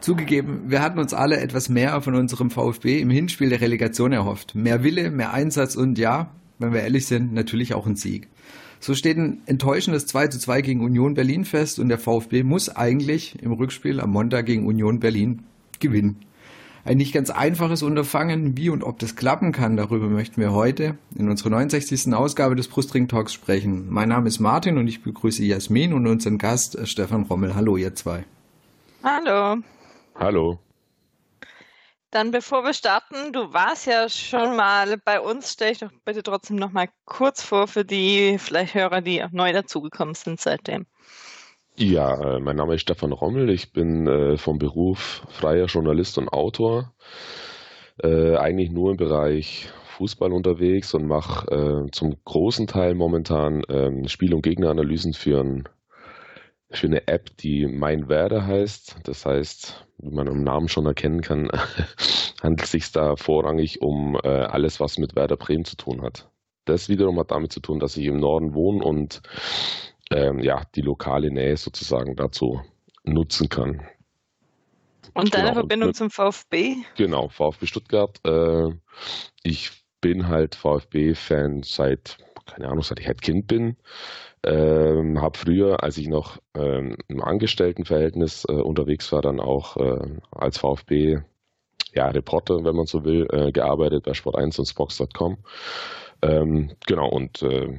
[0.00, 4.54] Zugegeben, wir hatten uns alle etwas mehr von unserem VfB im Hinspiel der Relegation erhofft.
[4.54, 8.28] Mehr Wille, mehr Einsatz und ja, wenn wir ehrlich sind, natürlich auch ein Sieg.
[8.84, 12.68] So steht ein enttäuschendes 2 zu 2 gegen Union Berlin fest und der VfB muss
[12.68, 15.44] eigentlich im Rückspiel am Montag gegen Union Berlin
[15.80, 16.18] gewinnen.
[16.84, 20.98] Ein nicht ganz einfaches Unterfangen, wie und ob das klappen kann, darüber möchten wir heute
[21.16, 22.12] in unserer 69.
[22.12, 23.86] Ausgabe des Brustring Talks sprechen.
[23.88, 27.54] Mein Name ist Martin und ich begrüße Jasmin und unseren Gast Stefan Rommel.
[27.54, 28.26] Hallo ihr zwei.
[29.02, 29.62] Hallo.
[30.14, 30.58] Hallo.
[32.14, 36.22] Dann bevor wir starten, du warst ja schon mal bei uns, stell ich doch bitte
[36.22, 40.86] trotzdem noch mal kurz vor für die vielleicht Hörer, die neu dazugekommen sind seitdem.
[41.74, 46.28] Ja, äh, mein Name ist Stefan Rommel, ich bin äh, vom Beruf freier Journalist und
[46.28, 46.94] Autor,
[48.00, 54.06] äh, eigentlich nur im Bereich Fußball unterwegs und mache äh, zum großen Teil momentan ähm,
[54.06, 55.68] Spiel- und Gegneranalysen für ein
[56.70, 58.96] für eine App, die Mein Werder heißt.
[59.04, 61.50] Das heißt, wie man im Namen schon erkennen kann,
[62.42, 66.28] handelt es sich da vorrangig um äh, alles, was mit Werder Bremen zu tun hat.
[66.64, 69.22] Das wiederum hat damit zu tun, dass ich im Norden wohne und
[70.10, 72.60] ähm, ja, die lokale Nähe sozusagen dazu
[73.04, 73.82] nutzen kann.
[75.14, 76.76] Und deine genau, Verbindung zum VfB?
[76.96, 78.18] Genau, VfB Stuttgart.
[78.26, 78.70] Äh,
[79.42, 79.70] ich
[80.00, 83.76] bin halt VfB-Fan seit, keine Ahnung, seit ich halt Kind bin.
[84.42, 90.20] Ähm, habe früher, als ich noch ähm, im Angestelltenverhältnis äh, unterwegs war, dann auch äh,
[90.30, 91.20] als VfB
[91.94, 95.38] ja, Reporter, wenn man so will, äh, gearbeitet bei Sport1 und Spox.com.
[96.22, 97.78] Ähm, genau, und äh,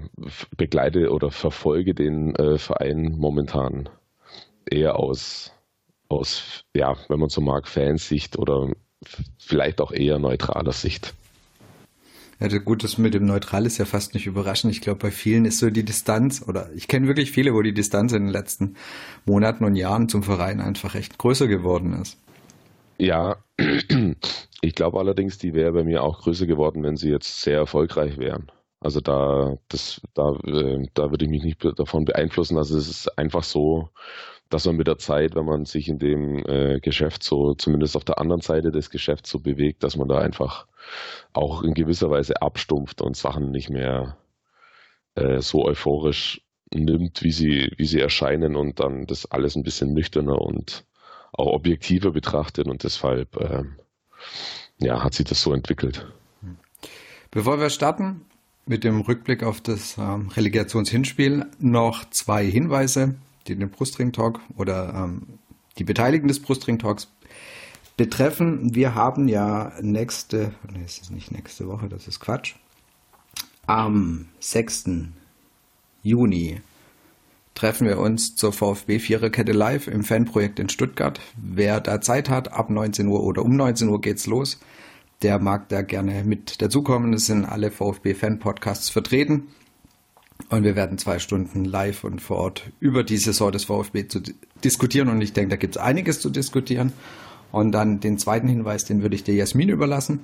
[0.56, 3.90] begleite oder verfolge den äh, Verein momentan
[4.70, 5.52] eher aus,
[6.10, 8.70] aus, ja, wenn man so mag, Fansicht oder
[9.38, 11.14] vielleicht auch eher neutraler Sicht.
[12.39, 14.73] Ja, gut, das mit dem Neutral ist ja fast nicht überraschend.
[14.73, 17.73] Ich glaube, bei vielen ist so die Distanz, oder ich kenne wirklich viele, wo die
[17.73, 18.75] Distanz in den letzten
[19.25, 22.18] Monaten und Jahren zum Verein einfach echt größer geworden ist.
[22.97, 23.38] Ja,
[24.62, 28.18] ich glaube allerdings, die wäre bei mir auch größer geworden, wenn sie jetzt sehr erfolgreich
[28.18, 28.51] wären.
[28.81, 32.57] Also da, das, da, äh, da würde ich mich nicht davon beeinflussen.
[32.57, 33.90] Also es ist einfach so,
[34.50, 38.03] dass man mit der Zeit, wenn man sich in dem äh, Geschäft so, zumindest auf
[38.03, 40.67] der anderen Seite des Geschäfts so bewegt, dass man da einfach
[41.33, 44.17] auch in gewisser Weise abstumpft und Sachen nicht mehr
[45.16, 46.41] äh, so euphorisch
[46.73, 50.85] nimmt, wie sie, wie sie erscheinen und dann das alles ein bisschen nüchterner und
[51.33, 53.63] auch objektiver betrachtet und deshalb äh,
[54.79, 56.06] ja, hat sich das so entwickelt.
[57.31, 58.22] Bevor wir starten
[58.66, 63.16] mit dem Rückblick auf das ähm, Relegationshinspiel, noch zwei Hinweise
[63.47, 65.39] die den Brustring-Talk oder ähm,
[65.78, 67.09] die Beteiligten des Brustring-Talks
[67.97, 68.75] betreffen.
[68.75, 72.56] Wir haben ja nächste, ne, es ist nicht nächste Woche, das ist Quatsch.
[73.67, 74.85] Am 6.
[76.03, 76.61] Juni
[77.56, 81.19] treffen wir uns zur VfB Viererkette live im Fanprojekt in Stuttgart.
[81.38, 84.59] Wer da Zeit hat, ab 19 Uhr oder um 19 Uhr geht's los.
[85.22, 87.13] Der mag da gerne mit dazukommen.
[87.13, 89.47] Es sind alle VfB Fan Podcasts vertreten.
[90.50, 94.22] Und wir werden zwei Stunden live und vor Ort über die Saison des VfB zu
[94.63, 95.09] diskutieren.
[95.09, 96.94] Und ich denke, da gibt es einiges zu diskutieren.
[97.51, 100.19] Und dann den zweiten Hinweis, den würde ich dir Jasmin überlassen.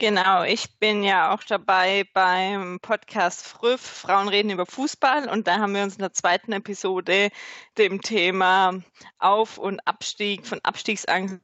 [0.00, 5.58] Genau, ich bin ja auch dabei beim Podcast Früff, Frauen reden über Fußball und da
[5.58, 7.30] haben wir uns in der zweiten Episode
[7.78, 8.78] dem Thema
[9.18, 11.40] Auf- und Abstieg von Abstiegsangst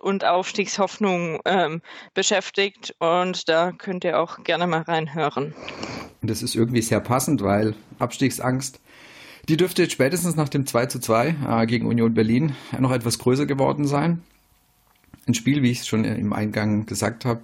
[0.00, 1.82] und Aufstiegshoffnung ähm,
[2.14, 5.54] beschäftigt und da könnt ihr auch gerne mal reinhören.
[6.22, 8.80] Das ist irgendwie sehr passend, weil Abstiegsangst,
[9.48, 13.18] die dürfte jetzt spätestens nach dem 2 zu 2 äh, gegen Union Berlin noch etwas
[13.18, 14.22] größer geworden sein.
[15.26, 17.42] Ein Spiel, wie ich es schon im Eingang gesagt habe,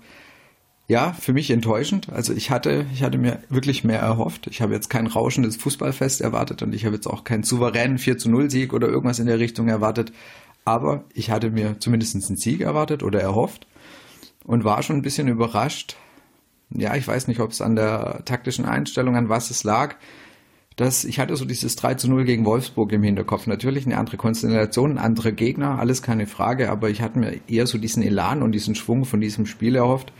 [0.88, 2.10] ja, für mich enttäuschend.
[2.10, 4.46] Also ich hatte, ich hatte mir wirklich mehr erhofft.
[4.46, 8.16] Ich habe jetzt kein rauschendes Fußballfest erwartet und ich habe jetzt auch keinen souveränen 4
[8.16, 10.12] zu 0 Sieg oder irgendwas in der Richtung erwartet.
[10.68, 13.66] Aber ich hatte mir zumindest einen Sieg erwartet oder erhofft
[14.44, 15.96] und war schon ein bisschen überrascht.
[16.68, 19.96] Ja, ich weiß nicht, ob es an der taktischen Einstellung, an was es lag.
[20.78, 23.46] dass ich hatte so dieses 3 zu 0 gegen Wolfsburg im Hinterkopf.
[23.46, 27.78] Natürlich eine andere Konstellation, andere Gegner, alles keine Frage, aber ich hatte mir eher so
[27.78, 30.12] diesen Elan und diesen Schwung von diesem Spiel erhofft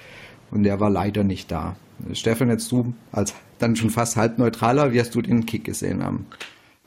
[0.51, 1.77] und der war leider nicht da.
[2.13, 6.03] Stefan, jetzt du als dann schon fast halb neutraler, wie hast du den Kick gesehen
[6.03, 6.27] am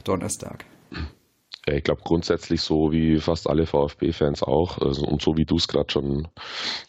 [0.03, 0.65] Donnerstag?
[1.67, 5.67] Ich glaube grundsätzlich so wie fast alle VfB-Fans auch also, und so wie du es
[5.67, 6.27] gerade schon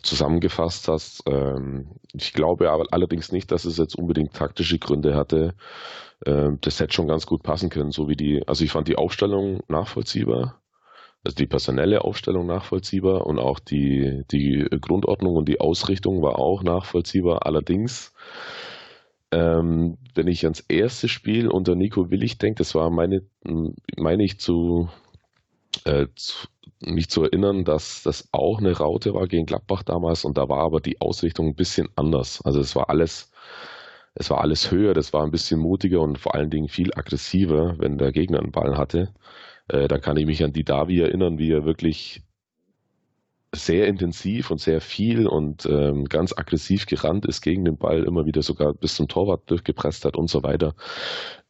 [0.03, 1.23] zusammengefasst hast.
[1.27, 5.55] Ähm, ich glaube aber allerdings nicht, dass es jetzt unbedingt taktische Gründe hatte.
[6.25, 8.97] Ähm, das hätte schon ganz gut passen können, so wie die, also ich fand die
[8.97, 10.63] Aufstellung nachvollziehbar.
[11.25, 16.63] Also die personelle Aufstellung nachvollziehbar und auch die, die Grundordnung und die Ausrichtung war auch
[16.65, 17.47] nachvollziehbar.
[17.47, 18.13] Allerdings,
[19.33, 23.23] ähm, wenn ich ans erste Spiel unter Nico Willig denke, das war meine,
[23.97, 24.89] meine ich zu,
[25.85, 26.47] äh, zu,
[26.81, 30.59] mich zu erinnern, dass das auch eine Raute war gegen Gladbach damals und da war
[30.59, 32.43] aber die Ausrichtung ein bisschen anders.
[32.45, 33.33] Also es war alles,
[34.15, 37.77] es war alles höher, das war ein bisschen mutiger und vor allen Dingen viel aggressiver,
[37.79, 39.15] wenn der Gegner einen Ball hatte.
[39.69, 42.23] Äh, da kann ich mich an die Davi erinnern, wie er wirklich
[43.55, 48.25] sehr intensiv und sehr viel und ähm, ganz aggressiv gerannt ist gegen den Ball, immer
[48.25, 50.75] wieder sogar bis zum Torwart durchgepresst hat und so weiter.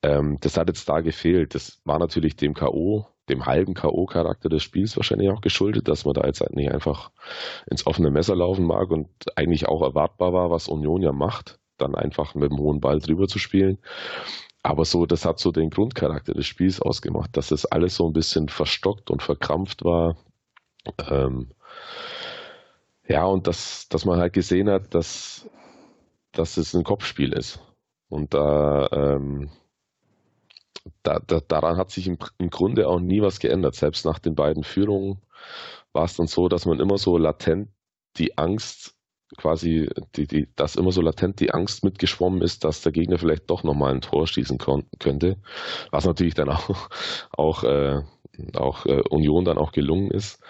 [0.02, 1.54] Ähm, das hat jetzt da gefehlt.
[1.54, 6.14] Das war natürlich dem K.O., dem halben K.O.-Charakter des Spiels wahrscheinlich auch geschuldet, dass man
[6.14, 7.12] da jetzt halt nicht einfach
[7.70, 11.94] ins offene Messer laufen mag und eigentlich auch erwartbar war, was Union ja macht, dann
[11.94, 13.78] einfach mit dem hohen Ball drüber zu spielen.
[14.64, 18.12] Aber so, das hat so den Grundcharakter des Spiels ausgemacht, dass es alles so ein
[18.12, 20.16] bisschen verstockt und verkrampft war.
[21.08, 21.52] Ähm,
[23.08, 25.48] ja, und dass, dass man halt gesehen hat, dass,
[26.32, 27.60] dass es ein Kopfspiel ist.
[28.08, 29.50] Und da, ähm,
[31.02, 33.74] da, da, daran hat sich im, im Grunde auch nie was geändert.
[33.74, 35.20] Selbst nach den beiden Führungen
[35.92, 37.70] war es dann so, dass man immer so latent
[38.16, 38.94] die Angst
[39.36, 43.48] quasi, die, die, dass immer so latent die Angst mitgeschwommen ist, dass der Gegner vielleicht
[43.50, 44.58] doch nochmal ein Tor schießen
[44.98, 45.36] könnte,
[45.90, 46.88] was natürlich dann auch,
[47.32, 48.02] auch, äh,
[48.54, 50.42] auch äh, Union dann auch gelungen ist.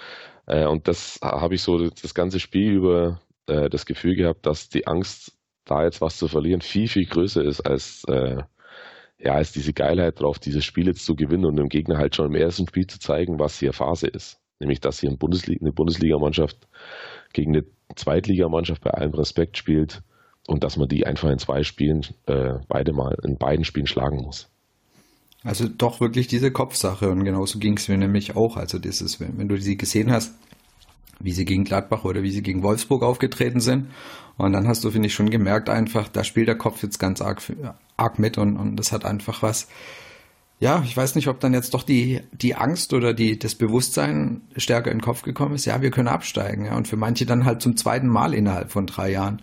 [0.47, 4.69] Äh, und das habe ich so das ganze Spiel über äh, das Gefühl gehabt, dass
[4.69, 8.43] die Angst, da jetzt was zu verlieren, viel, viel größer ist als, äh,
[9.19, 12.27] ja, als diese Geilheit drauf, dieses Spiel jetzt zu gewinnen und dem Gegner halt schon
[12.27, 14.41] im ersten Spiel zu zeigen, was hier Phase ist.
[14.59, 16.69] Nämlich, dass hier eine Bundesligamannschaft
[17.33, 17.65] gegen eine
[17.97, 20.03] Zweitligamannschaft bei allem Respekt spielt
[20.47, 24.19] und dass man die einfach in zwei Spielen äh, beide mal in beiden Spielen schlagen
[24.19, 24.52] muss.
[25.45, 28.57] Also doch wirklich diese Kopfsache und genauso ging es mir nämlich auch.
[28.57, 30.35] Also dieses, wenn, wenn du sie gesehen hast,
[31.19, 33.87] wie sie gegen Gladbach oder wie sie gegen Wolfsburg aufgetreten sind.
[34.37, 37.21] Und dann hast du, finde ich, schon gemerkt einfach, da spielt der Kopf jetzt ganz
[37.21, 37.41] arg,
[37.97, 39.69] arg mit und, und das hat einfach was,
[40.59, 44.43] ja, ich weiß nicht, ob dann jetzt doch die, die Angst oder die, das Bewusstsein
[44.57, 47.45] stärker in den Kopf gekommen ist, ja, wir können absteigen, ja, und für manche dann
[47.45, 49.43] halt zum zweiten Mal innerhalb von drei Jahren.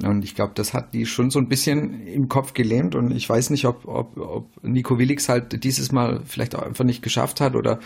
[0.00, 3.28] Und ich glaube, das hat die schon so ein bisschen im Kopf gelähmt und ich
[3.28, 7.42] weiß nicht, ob, ob, ob Nico Willix halt dieses Mal vielleicht auch einfach nicht geschafft
[7.42, 7.78] hat oder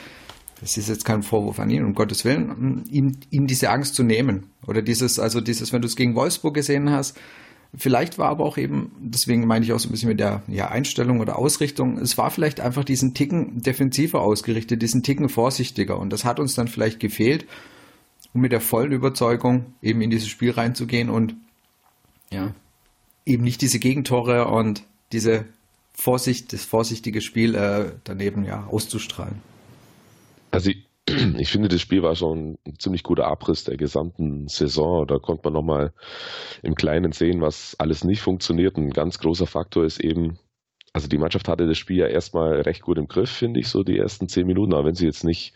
[0.61, 4.05] das ist jetzt kein Vorwurf an ihn, um Gottes Willen, ihm, ihm diese Angst zu
[4.05, 4.47] nehmen.
[4.67, 7.19] Oder dieses, also dieses, wenn du es gegen Wolfsburg gesehen hast,
[7.75, 10.69] Vielleicht war aber auch eben, deswegen meine ich auch so ein bisschen mit der ja,
[10.69, 15.99] Einstellung oder Ausrichtung, es war vielleicht einfach diesen Ticken defensiver ausgerichtet, diesen Ticken vorsichtiger.
[15.99, 17.47] Und das hat uns dann vielleicht gefehlt,
[18.33, 21.35] um mit der vollen Überzeugung eben in dieses Spiel reinzugehen und
[22.31, 22.55] ja,
[23.25, 24.83] eben nicht diese Gegentore und
[25.13, 25.45] diese
[25.93, 29.41] Vorsicht, das vorsichtige Spiel äh, daneben ja auszustrahlen.
[30.51, 30.87] Also ich,
[31.39, 35.07] ich finde, das Spiel war schon ein ziemlich guter Abriss der gesamten Saison.
[35.07, 35.93] Da konnte man nochmal
[36.63, 38.77] im Kleinen sehen, was alles nicht funktioniert.
[38.77, 40.39] Ein ganz großer Faktor ist eben,
[40.93, 43.83] also die Mannschaft hatte das Spiel ja erstmal recht gut im Griff, finde ich, so
[43.83, 44.75] die ersten zehn Minuten.
[44.75, 45.55] Aber wenn sie jetzt nicht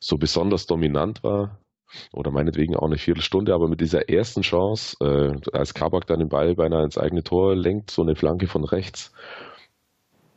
[0.00, 1.58] so besonders dominant war,
[2.12, 6.28] oder meinetwegen auch eine Viertelstunde, aber mit dieser ersten Chance, äh, als Kabak dann den
[6.28, 9.12] Ball beinahe ins eigene Tor lenkt, so eine Flanke von rechts,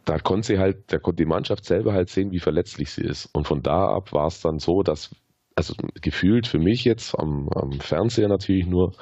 [0.06, 3.28] da konnte sie halt, da konnte die Mannschaft selber halt sehen, wie verletzlich sie ist.
[3.34, 5.16] Und von da ab war es dann so, dass,
[5.56, 8.94] also gefühlt für mich jetzt am, am Fernseher natürlich nur,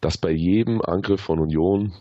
[0.00, 1.92] dass bei jedem Angriff von Union,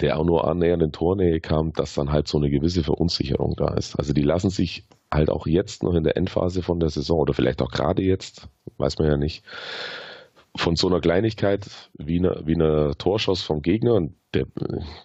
[0.00, 3.74] der auch nur annähernd in Tornähe kam, dass dann halt so eine gewisse Verunsicherung da
[3.74, 3.96] ist.
[3.96, 7.34] Also die lassen sich halt auch jetzt noch in der Endphase von der Saison oder
[7.34, 8.48] vielleicht auch gerade jetzt,
[8.78, 9.44] weiß man ja nicht,
[10.56, 14.46] von so einer Kleinigkeit wie einer, wie einer Torschuss vom Gegner, und der,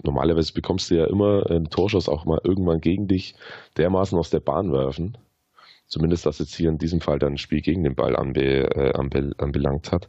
[0.02, 3.36] normalerweise bekommst du ja immer einen Torschuss auch mal irgendwann gegen dich
[3.78, 5.18] dermaßen aus der Bahn werfen.
[5.88, 8.94] Zumindest was jetzt hier in diesem Fall dann ein Spiel gegen den Ball anbe, äh,
[8.94, 10.08] anbe, anbelangt hat,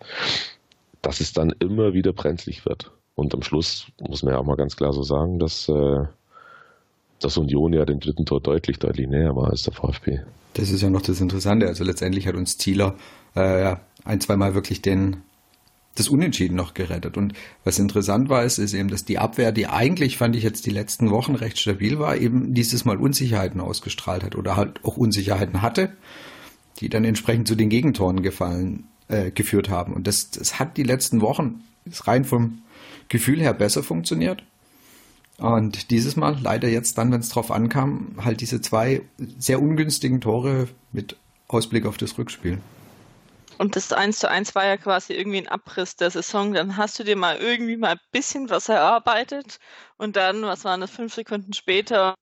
[1.02, 2.92] dass es dann immer wieder brenzlig wird.
[3.16, 6.04] Und am Schluss muss man ja auch mal ganz klar so sagen, dass, äh,
[7.24, 10.20] dass Union ja dem dritten Tor deutlich, deutlich näher war als der VfB.
[10.54, 11.66] Das ist ja noch das Interessante.
[11.66, 12.94] Also letztendlich hat uns Zieler
[13.34, 15.18] äh, ein, zweimal wirklich den
[15.94, 17.16] das Unentschieden noch gerettet.
[17.16, 20.64] Und was interessant war, ist, ist eben, dass die Abwehr, die eigentlich, fand ich jetzt
[20.64, 24.96] die letzten Wochen recht stabil war, eben dieses Mal Unsicherheiten ausgestrahlt hat oder halt auch
[24.96, 25.92] Unsicherheiten hatte,
[26.80, 29.92] die dann entsprechend zu den Gegentoren gefallen, äh, geführt haben.
[29.92, 31.62] Und das, das hat die letzten Wochen
[32.04, 32.62] rein vom
[33.08, 34.42] Gefühl her besser funktioniert.
[35.42, 39.02] Und dieses Mal, leider jetzt dann, wenn es drauf ankam, halt diese zwei
[39.38, 41.16] sehr ungünstigen Tore mit
[41.48, 42.60] Ausblick auf das Rückspiel.
[43.58, 46.54] Und das 1 zu 1 war ja quasi irgendwie ein Abriss der Saison.
[46.54, 49.58] Dann hast du dir mal irgendwie mal ein bisschen was erarbeitet
[49.96, 52.14] und dann, was waren das, fünf Sekunden später,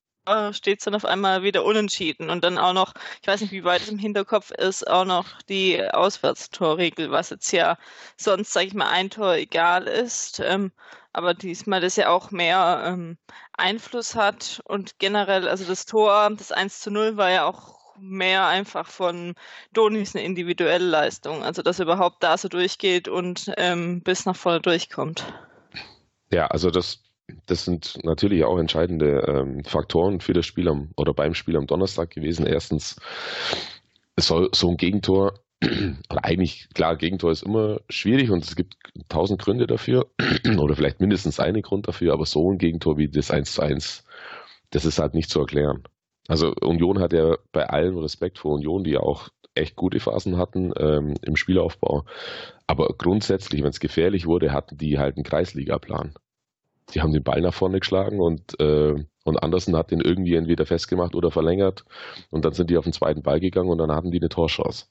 [0.51, 3.63] steht es dann auf einmal wieder unentschieden und dann auch noch, ich weiß nicht, wie
[3.63, 7.77] weit es im Hinterkopf ist, auch noch die Auswärtstorregel, was jetzt ja
[8.17, 10.71] sonst, sage ich mal, ein Tor egal ist, ähm,
[11.13, 13.17] aber diesmal das ja auch mehr ähm,
[13.53, 18.47] Einfluss hat und generell, also das Tor, das 1 zu 0 war ja auch mehr
[18.47, 19.35] einfach von
[19.73, 24.35] Donis eine individuelle Leistung, also dass er überhaupt da so durchgeht und ähm, bis nach
[24.35, 25.25] vorne durchkommt.
[26.31, 27.03] Ja, also das
[27.45, 31.67] das sind natürlich auch entscheidende ähm, Faktoren für das Spiel am, oder beim Spiel am
[31.67, 32.45] Donnerstag gewesen.
[32.45, 32.97] Erstens,
[34.17, 35.33] soll so ein Gegentor,
[36.09, 38.75] oder eigentlich, klar, Gegentor ist immer schwierig und es gibt
[39.09, 40.07] tausend Gründe dafür,
[40.57, 44.03] oder vielleicht mindestens einen Grund dafür, aber so ein Gegentor wie das 1 zu 1,
[44.71, 45.83] das ist halt nicht zu erklären.
[46.27, 50.37] Also Union hat ja bei allem Respekt vor Union, die ja auch echt gute Phasen
[50.37, 52.05] hatten ähm, im Spielaufbau.
[52.67, 56.13] Aber grundsätzlich, wenn es gefährlich wurde, hatten die halt einen Kreisligaplan
[56.93, 60.65] die haben den Ball nach vorne geschlagen und, äh, und Andersen hat den irgendwie entweder
[60.65, 61.85] festgemacht oder verlängert
[62.29, 64.85] und dann sind die auf den zweiten Ball gegangen und dann hatten die eine Torchance.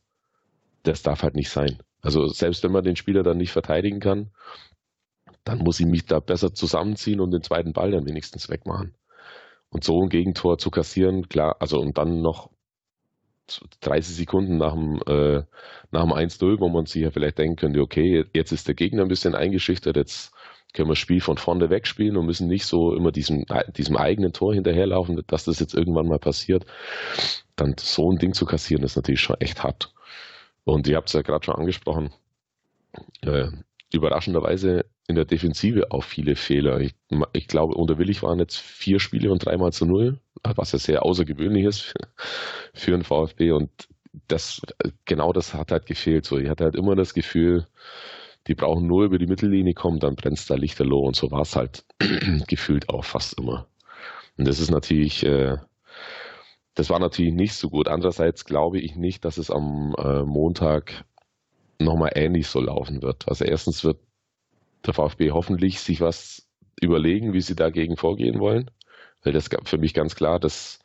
[0.83, 1.79] Das darf halt nicht sein.
[2.03, 4.31] Also selbst wenn man den Spieler dann nicht verteidigen kann,
[5.45, 8.95] dann muss ich mich da besser zusammenziehen und den zweiten Ball dann wenigstens wegmachen.
[9.71, 12.51] Und so ein Gegentor zu kassieren, klar, also und dann noch
[13.81, 15.43] 30 Sekunden nach dem, äh,
[15.91, 19.03] nach dem 1-0, wo man sich ja vielleicht denken könnte, okay, jetzt ist der Gegner
[19.03, 20.33] ein bisschen eingeschüchtert, jetzt
[20.73, 23.45] können wir das Spiel von vorne wegspielen und müssen nicht so immer diesem,
[23.77, 26.65] diesem eigenen Tor hinterherlaufen, dass das jetzt irgendwann mal passiert.
[27.57, 29.93] Dann so ein Ding zu kassieren, ist natürlich schon echt hart.
[30.65, 32.11] Und ihr habt es ja gerade schon angesprochen,
[33.23, 33.49] äh,
[33.93, 36.81] überraschenderweise in der Defensive auch viele Fehler.
[36.81, 36.95] Ich,
[37.33, 41.05] ich glaube, unter Willig waren jetzt vier Spiele und dreimal zu null, was ja sehr
[41.05, 41.95] außergewöhnlich ist
[42.75, 43.53] für, einen VfB.
[43.53, 43.71] Und
[44.29, 44.63] das,
[45.05, 46.25] genau das hat halt gefehlt.
[46.25, 47.67] So, ich hatte halt immer das Gefühl,
[48.47, 51.57] die brauchen nur über die Mittellinie kommen, dann brennt da Lichterloh und so war es
[51.57, 51.85] halt
[52.49, 53.67] gefühlt auch fast immer.
[54.39, 55.59] Und das ist natürlich, äh,
[56.81, 57.89] das war natürlich nicht so gut.
[57.89, 61.05] Andererseits glaube ich nicht, dass es am äh, Montag
[61.79, 63.29] nochmal ähnlich so laufen wird.
[63.29, 63.99] Also erstens wird
[64.87, 66.49] der VfB hoffentlich sich was
[66.81, 68.71] überlegen, wie sie dagegen vorgehen wollen,
[69.23, 70.79] weil das für mich ganz klar das,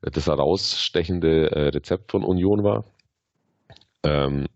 [0.00, 2.86] das herausstechende äh, Rezept von Union war.
[4.02, 4.46] Ähm,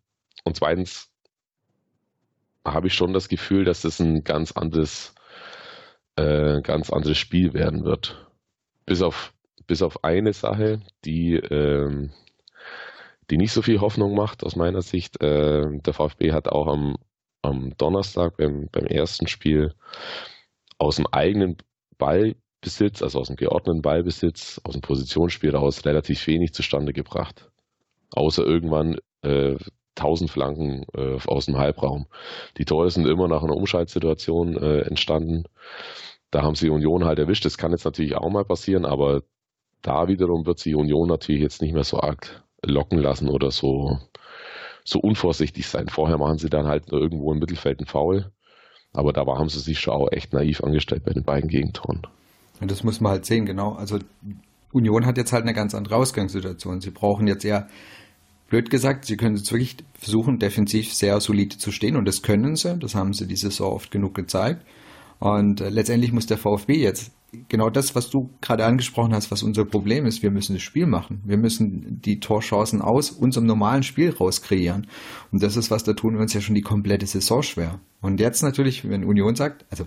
[0.44, 1.10] und zweitens
[2.64, 5.14] habe ich schon das Gefühl, dass das ein ganz anderes,
[6.16, 8.26] äh, ganz anderes Spiel werden wird.
[8.86, 9.34] Bis auf,
[9.66, 12.10] bis auf eine Sache, die, ähm,
[13.30, 15.22] die nicht so viel Hoffnung macht aus meiner Sicht.
[15.22, 16.96] Äh, der VfB hat auch am,
[17.42, 19.74] am Donnerstag beim, beim ersten Spiel
[20.78, 21.56] aus dem eigenen
[21.98, 27.50] Ballbesitz, also aus dem geordneten Ballbesitz, aus dem Positionsspiel raus relativ wenig zustande gebracht.
[28.12, 29.56] Außer irgendwann äh,
[29.96, 32.06] 1000 Flanken äh, aus dem Halbraum.
[32.58, 35.44] Die Tore sind immer nach einer Umschaltsituation äh, entstanden.
[36.30, 37.44] Da haben sie Union halt erwischt.
[37.44, 39.22] Das kann jetzt natürlich auch mal passieren, aber
[39.84, 43.98] da wiederum wird sie Union natürlich jetzt nicht mehr so arg locken lassen oder so,
[44.82, 45.88] so unvorsichtig sein.
[45.88, 48.32] Vorher machen sie dann halt nur irgendwo im Mittelfeld einen Foul.
[48.92, 52.02] Aber da haben sie sich schon auch echt naiv angestellt bei den beiden Gegentoren.
[52.60, 53.72] Und das muss man halt sehen, genau.
[53.72, 53.98] Also
[54.72, 56.80] Union hat jetzt halt eine ganz andere Ausgangssituation.
[56.80, 57.68] Sie brauchen jetzt eher
[58.48, 62.56] blöd gesagt, sie können jetzt wirklich versuchen, defensiv sehr solide zu stehen und das können
[62.56, 62.78] sie.
[62.78, 64.64] Das haben sie diese Saison oft genug gezeigt.
[65.18, 67.12] Und äh, letztendlich muss der VfB jetzt
[67.48, 70.22] genau das, was du gerade angesprochen hast, was unser Problem ist.
[70.22, 71.22] Wir müssen das Spiel machen.
[71.24, 74.86] Wir müssen die Torchancen aus unserem normalen Spiel rauskreieren.
[75.32, 77.80] Und das ist was, da tun wir uns ja schon die komplette Saison schwer.
[78.00, 79.84] Und jetzt natürlich, wenn Union sagt, also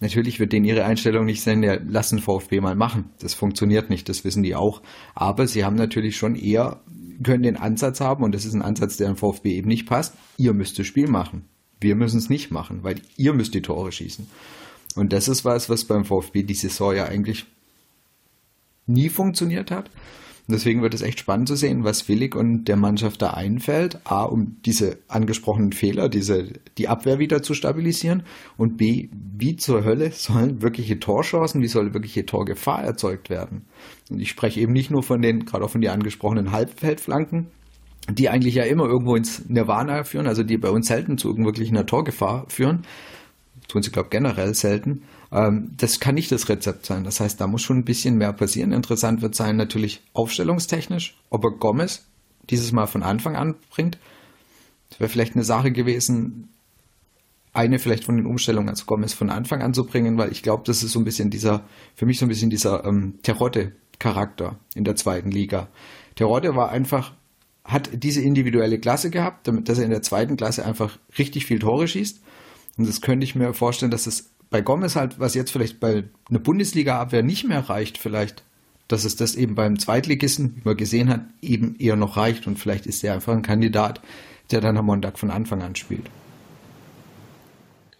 [0.00, 3.10] Natürlich wird denen ihre Einstellung nicht sein, ja, lass den VfB mal machen.
[3.20, 4.82] Das funktioniert nicht, das wissen die auch.
[5.14, 6.80] Aber sie haben natürlich schon eher
[7.22, 10.14] können den Ansatz haben, und das ist ein Ansatz, der im VfB eben nicht passt,
[10.36, 11.44] ihr müsst das Spiel machen.
[11.80, 14.26] Wir müssen es nicht machen, weil ihr müsst die Tore schießen.
[14.96, 17.46] Und das ist was, was beim VfB die Saison ja eigentlich
[18.86, 19.90] nie funktioniert hat.
[20.46, 23.98] Und deswegen wird es echt spannend zu sehen, was Willig und der Mannschaft da einfällt.
[24.04, 28.24] A, um diese angesprochenen Fehler, diese, die Abwehr wieder zu stabilisieren.
[28.58, 33.64] Und B, wie zur Hölle sollen wirkliche Torchancen, wie soll wirkliche Torgefahr erzeugt werden?
[34.10, 37.46] Und ich spreche eben nicht nur von den, gerade auch von den angesprochenen Halbfeldflanken,
[38.12, 41.70] die eigentlich ja immer irgendwo ins Nirvana führen, also die bei uns selten zu wirklich
[41.70, 42.82] einer Torgefahr führen.
[43.68, 45.02] Tun sie, glaube ich, generell selten.
[45.32, 47.04] Ähm, das kann nicht das Rezept sein.
[47.04, 48.72] Das heißt, da muss schon ein bisschen mehr passieren.
[48.72, 52.04] Interessant wird sein natürlich aufstellungstechnisch, ob er Gomez
[52.50, 53.98] dieses Mal von Anfang an bringt.
[54.90, 56.48] Das wäre vielleicht eine Sache gewesen,
[57.52, 60.64] eine vielleicht von den Umstellungen als Gomez von Anfang an zu bringen, weil ich glaube,
[60.66, 64.84] das ist so ein bisschen dieser, für mich so ein bisschen dieser ähm, Terodde-Charakter in
[64.84, 65.68] der zweiten Liga.
[66.16, 67.12] Terodde war einfach,
[67.64, 71.60] hat diese individuelle Klasse gehabt, damit, dass er in der zweiten Klasse einfach richtig viel
[71.60, 72.20] Tore schießt.
[72.76, 76.04] Und das könnte ich mir vorstellen, dass es bei Gomez halt, was jetzt vielleicht bei
[76.28, 78.44] einer Bundesliga-Abwehr nicht mehr reicht, vielleicht
[78.88, 82.58] dass es das eben beim Zweitligisten, wie man gesehen hat, eben eher noch reicht und
[82.58, 84.00] vielleicht ist er einfach ein Kandidat,
[84.50, 86.10] der dann am Montag von Anfang an spielt.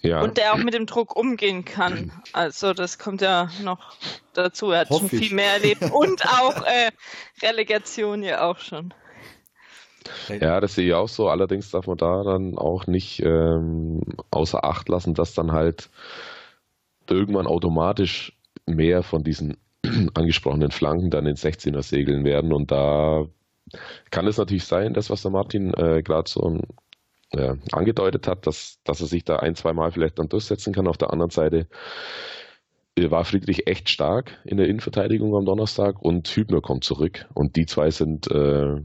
[0.02, 0.20] Ja.
[0.20, 2.12] Und der auch mit dem Druck umgehen kann.
[2.34, 3.96] Also das kommt ja noch
[4.34, 4.70] dazu.
[4.70, 5.28] Er hat Hoff schon ich.
[5.28, 6.90] viel mehr erlebt und auch äh,
[7.40, 8.92] Relegation ja auch schon.
[10.40, 11.28] Ja, das sehe ich auch so.
[11.28, 15.90] Allerdings darf man da dann auch nicht ähm, außer Acht lassen, dass dann halt
[17.08, 19.56] irgendwann automatisch mehr von diesen
[20.14, 22.52] angesprochenen Flanken dann in 16er segeln werden.
[22.52, 23.26] Und da
[24.10, 26.60] kann es natürlich sein, dass was der Martin äh, gerade so
[27.32, 30.86] äh, angedeutet hat, dass, dass er sich da ein, zwei Mal vielleicht dann durchsetzen kann.
[30.86, 31.66] Auf der anderen Seite
[32.96, 37.26] äh, war Friedrich echt stark in der Innenverteidigung am Donnerstag und Hübner kommt zurück.
[37.34, 38.76] Und die zwei sind äh,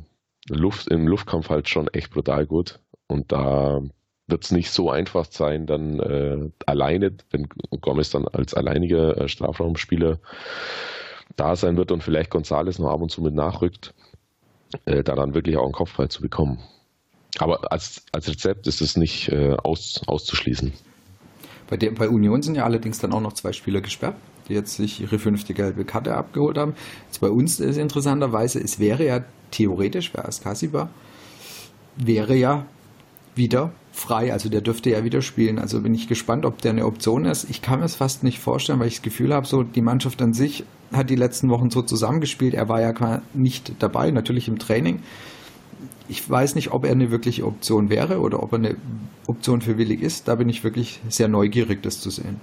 [0.49, 2.79] Luft, im Luftkampf halt schon echt brutal gut.
[3.07, 3.81] Und da
[4.27, 7.47] wird es nicht so einfach sein, dann äh, alleine, wenn
[7.81, 10.19] Gomez dann als alleiniger äh, Strafraumspieler
[11.35, 13.93] da sein wird und vielleicht Gonzales noch ab und zu mit nachrückt,
[14.85, 16.59] äh, da dann wirklich auch einen Kopf frei zu bekommen.
[17.37, 20.73] Aber als, als Rezept ist es nicht äh, aus, auszuschließen.
[21.69, 24.15] Bei, der, bei Union sind ja allerdings dann auch noch zwei Spieler gesperrt,
[24.47, 26.73] die jetzt sich ihre fünfte gelbe Karte abgeholt haben.
[27.05, 30.89] Jetzt bei uns ist interessanterweise, es wäre ja theoretisch, wer als Kassiba,
[31.95, 32.65] wäre ja
[33.35, 35.59] wieder frei, also der dürfte ja wieder spielen.
[35.59, 37.49] Also bin ich gespannt, ob der eine Option ist.
[37.49, 40.21] Ich kann mir es fast nicht vorstellen, weil ich das Gefühl habe, so die Mannschaft
[40.21, 42.53] an sich hat die letzten Wochen so zusammengespielt.
[42.53, 45.01] Er war ja nicht dabei, natürlich im Training.
[46.07, 48.77] Ich weiß nicht, ob er eine wirkliche Option wäre oder ob er eine
[49.27, 50.27] Option für Willig ist.
[50.27, 52.39] Da bin ich wirklich sehr neugierig, das zu sehen.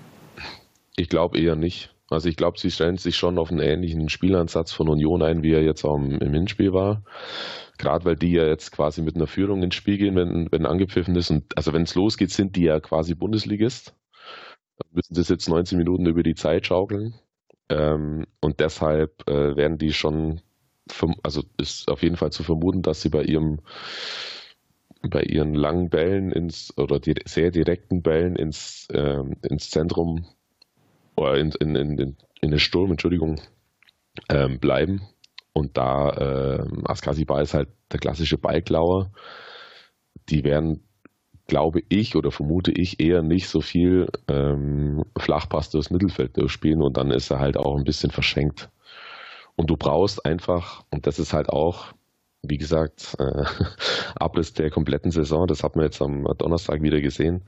[0.96, 1.95] Ich glaube eher nicht.
[2.08, 5.52] Also ich glaube, sie stellen sich schon auf einen ähnlichen Spielansatz von Union ein, wie
[5.52, 7.02] er jetzt auch im, Hinspiel war.
[7.78, 11.16] Gerade weil die ja jetzt quasi mit einer Führung ins Spiel gehen, wenn, wenn angepfiffen
[11.16, 11.30] ist.
[11.30, 13.94] Und also wenn es losgeht, sind die ja quasi Bundesligist.
[14.78, 17.14] Dann müssen das jetzt 19 Minuten über die Zeit schaukeln.
[17.68, 20.40] Ähm, und deshalb äh, werden die schon,
[21.22, 23.60] also ist auf jeden Fall zu vermuten, dass sie bei ihrem
[25.02, 30.26] bei ihren langen Bällen ins oder die sehr direkten Bällen ins, ähm, ins Zentrum
[31.16, 33.40] oder in, in, in, in den Sturm, Entschuldigung,
[34.28, 35.02] ähm, bleiben.
[35.52, 39.10] Und da äh, Askasiba ist halt der klassische Ballklauer.
[40.28, 40.84] Die werden,
[41.46, 46.96] glaube ich oder vermute ich, eher nicht so viel ähm, Flachpass durchs Mittelfeld durchspielen und
[46.96, 48.68] dann ist er halt auch ein bisschen verschenkt.
[49.54, 51.92] Und du brauchst einfach, und das ist halt auch,
[52.42, 53.44] wie gesagt, äh,
[54.16, 57.44] Abriss der kompletten Saison, das hat man jetzt am Donnerstag wieder gesehen.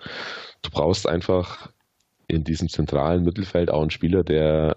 [0.62, 1.70] Du brauchst einfach
[2.28, 4.76] in diesem zentralen Mittelfeld auch ein Spieler, der,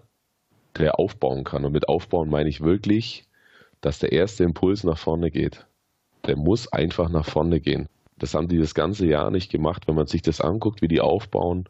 [0.77, 1.65] der aufbauen kann.
[1.65, 3.25] Und mit aufbauen meine ich wirklich,
[3.81, 5.67] dass der erste Impuls nach vorne geht.
[6.25, 7.87] Der muss einfach nach vorne gehen.
[8.17, 9.87] Das haben die das ganze Jahr nicht gemacht.
[9.87, 11.67] Wenn man sich das anguckt, wie die aufbauen,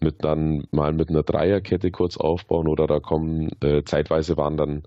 [0.00, 4.82] mit dann mal mit einer Dreierkette kurz aufbauen oder da kommen äh, zeitweise waren dann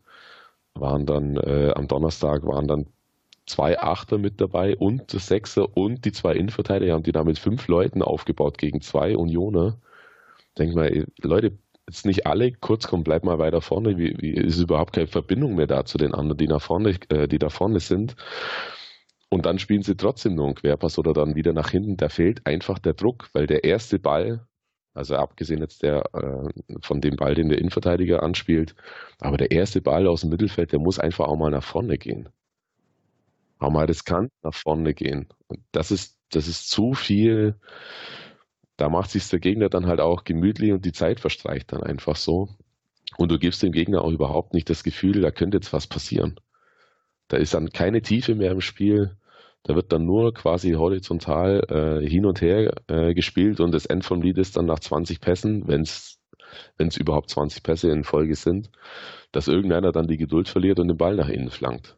[0.73, 2.87] waren dann äh, am Donnerstag waren dann
[3.45, 7.37] zwei Achter mit dabei und das Sechser und die zwei Innenverteidiger haben die da mit
[7.37, 9.77] fünf Leuten aufgebaut gegen zwei Unioner
[10.57, 13.97] denke mal, Leute, jetzt nicht alle kurz kommen, bleib mal weiter vorne.
[13.97, 17.27] Wie, wie ist überhaupt keine Verbindung mehr da zu den anderen, die nach vorne, äh,
[17.27, 18.15] die da vorne sind.
[19.29, 21.97] Und dann spielen sie trotzdem nur einen Querpass oder dann wieder nach hinten.
[21.97, 24.45] Da fehlt einfach der Druck, weil der erste Ball,
[24.93, 28.75] also abgesehen jetzt der äh, von dem Ball, den der Innenverteidiger anspielt,
[29.19, 32.29] aber der erste Ball aus dem Mittelfeld, der muss einfach auch mal nach vorne gehen.
[33.59, 35.27] Auch mal riskant nach vorne gehen.
[35.47, 37.55] Und das ist, das ist zu viel
[38.83, 42.17] da macht sich der Gegner dann halt auch gemütlich und die Zeit verstreicht dann einfach
[42.17, 42.49] so.
[43.15, 46.35] Und du gibst dem Gegner auch überhaupt nicht das Gefühl, da könnte jetzt was passieren.
[47.29, 49.15] Da ist dann keine Tiefe mehr im Spiel.
[49.63, 54.03] Da wird dann nur quasi horizontal äh, hin und her äh, gespielt und das End
[54.03, 56.17] vom Lied ist dann nach 20 Pässen, wenn es
[56.97, 58.69] überhaupt 20 Pässe in Folge sind,
[59.31, 61.95] dass irgendeiner dann die Geduld verliert und den Ball nach innen flankt.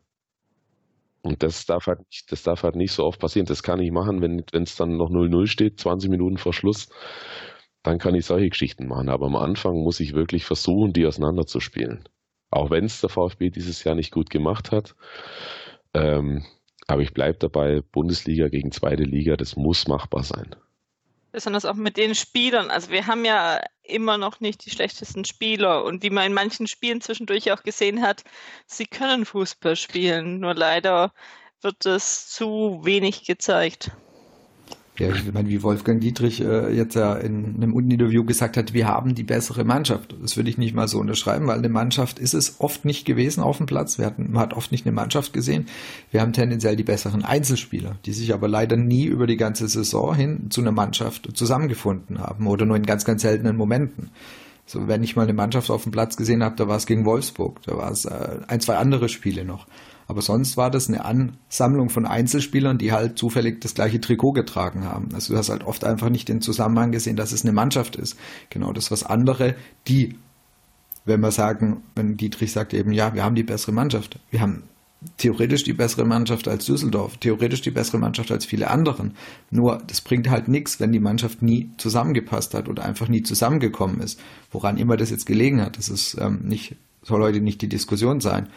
[1.25, 3.47] Und das darf halt nicht, das darf halt nicht so oft passieren.
[3.47, 6.89] Das kann ich machen, wenn es dann noch 0-0 steht, 20 Minuten vor Schluss,
[7.81, 9.09] dann kann ich solche Geschichten machen.
[9.09, 12.07] Aber am Anfang muss ich wirklich versuchen, die auseinanderzuspielen.
[12.51, 14.95] Auch wenn es der VfB dieses Jahr nicht gut gemacht hat.
[15.95, 16.45] Ähm,
[16.87, 20.55] aber ich bleibe dabei, Bundesliga gegen zweite Liga, das muss machbar sein
[21.35, 22.71] besonders auch mit den Spielern.
[22.71, 26.65] Also wir haben ja immer noch nicht die schlechtesten Spieler und wie man in manchen
[26.65, 28.23] Spielen zwischendurch auch gesehen hat,
[28.65, 31.13] sie können Fußball spielen, nur leider
[31.61, 33.91] wird es zu wenig gezeigt.
[34.97, 38.87] Ja, ich meine, wie Wolfgang Dietrich äh, jetzt ja in einem Interview gesagt hat, wir
[38.87, 40.15] haben die bessere Mannschaft.
[40.21, 43.43] Das würde ich nicht mal so unterschreiben, weil eine Mannschaft ist es oft nicht gewesen
[43.43, 43.97] auf dem Platz.
[43.97, 45.65] Wir hatten, man hat oft nicht eine Mannschaft gesehen.
[46.11, 50.15] Wir haben tendenziell die besseren Einzelspieler, die sich aber leider nie über die ganze Saison
[50.15, 54.11] hin zu einer Mannschaft zusammengefunden haben oder nur in ganz, ganz seltenen Momenten.
[54.65, 57.05] So, wenn ich mal eine Mannschaft auf dem Platz gesehen habe, da war es gegen
[57.05, 59.67] Wolfsburg, da war es äh, ein, zwei andere Spiele noch.
[60.07, 64.85] Aber sonst war das eine Ansammlung von Einzelspielern, die halt zufällig das gleiche Trikot getragen
[64.85, 65.09] haben.
[65.13, 68.17] Also du hast halt oft einfach nicht den Zusammenhang gesehen, dass es eine Mannschaft ist.
[68.49, 69.55] Genau das, was andere,
[69.87, 70.15] die,
[71.05, 74.19] wenn wir sagen, wenn Dietrich sagt eben, ja, wir haben die bessere Mannschaft.
[74.29, 74.63] Wir haben
[75.17, 79.13] theoretisch die bessere Mannschaft als Düsseldorf, theoretisch die bessere Mannschaft als viele anderen.
[79.49, 83.99] Nur das bringt halt nichts, wenn die Mannschaft nie zusammengepasst hat oder einfach nie zusammengekommen
[84.01, 84.19] ist.
[84.51, 88.19] Woran immer das jetzt gelegen hat, das ist ähm, nicht, soll heute nicht die Diskussion
[88.19, 88.49] sein.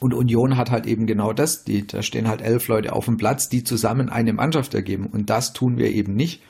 [0.00, 1.64] Und Union hat halt eben genau das.
[1.64, 5.06] Die, da stehen halt elf Leute auf dem Platz, die zusammen eine Mannschaft ergeben.
[5.06, 6.42] Und das tun wir eben nicht.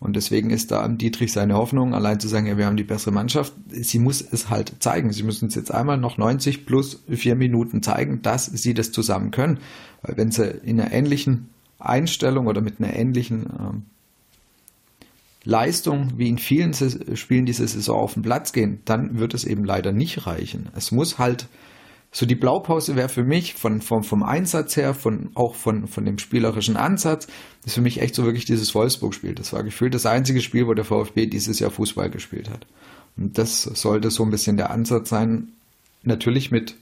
[0.00, 2.84] Und deswegen ist da am Dietrich seine Hoffnung, allein zu sagen, ja, wir haben die
[2.84, 3.52] bessere Mannschaft.
[3.68, 5.12] Sie muss es halt zeigen.
[5.12, 9.30] Sie müssen es jetzt einmal noch 90 plus vier Minuten zeigen, dass sie das zusammen
[9.30, 9.58] können.
[10.02, 13.82] Weil wenn sie in einer ähnlichen Einstellung oder mit einer ähnlichen ähm,
[15.44, 16.72] Leistung wie in vielen
[17.16, 20.68] Spielen dieser Saison auf den Platz gehen, dann wird es eben leider nicht reichen.
[20.74, 21.48] Es muss halt
[22.16, 26.04] so die Blaupause wäre für mich von, vom, vom Einsatz her, von, auch von, von
[26.04, 27.26] dem spielerischen Ansatz,
[27.66, 29.34] ist für mich echt so wirklich dieses Wolfsburg-Spiel.
[29.34, 32.68] Das war gefühlt das einzige Spiel, wo der VfB dieses Jahr Fußball gespielt hat.
[33.16, 35.48] Und das sollte so ein bisschen der Ansatz sein.
[36.04, 36.76] Natürlich mit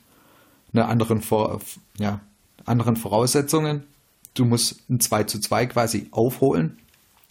[0.74, 1.62] einer anderen, Vor
[1.98, 2.20] ja,
[2.66, 3.84] anderen Voraussetzungen.
[4.34, 6.76] Du musst ein 2 zu 2 quasi aufholen.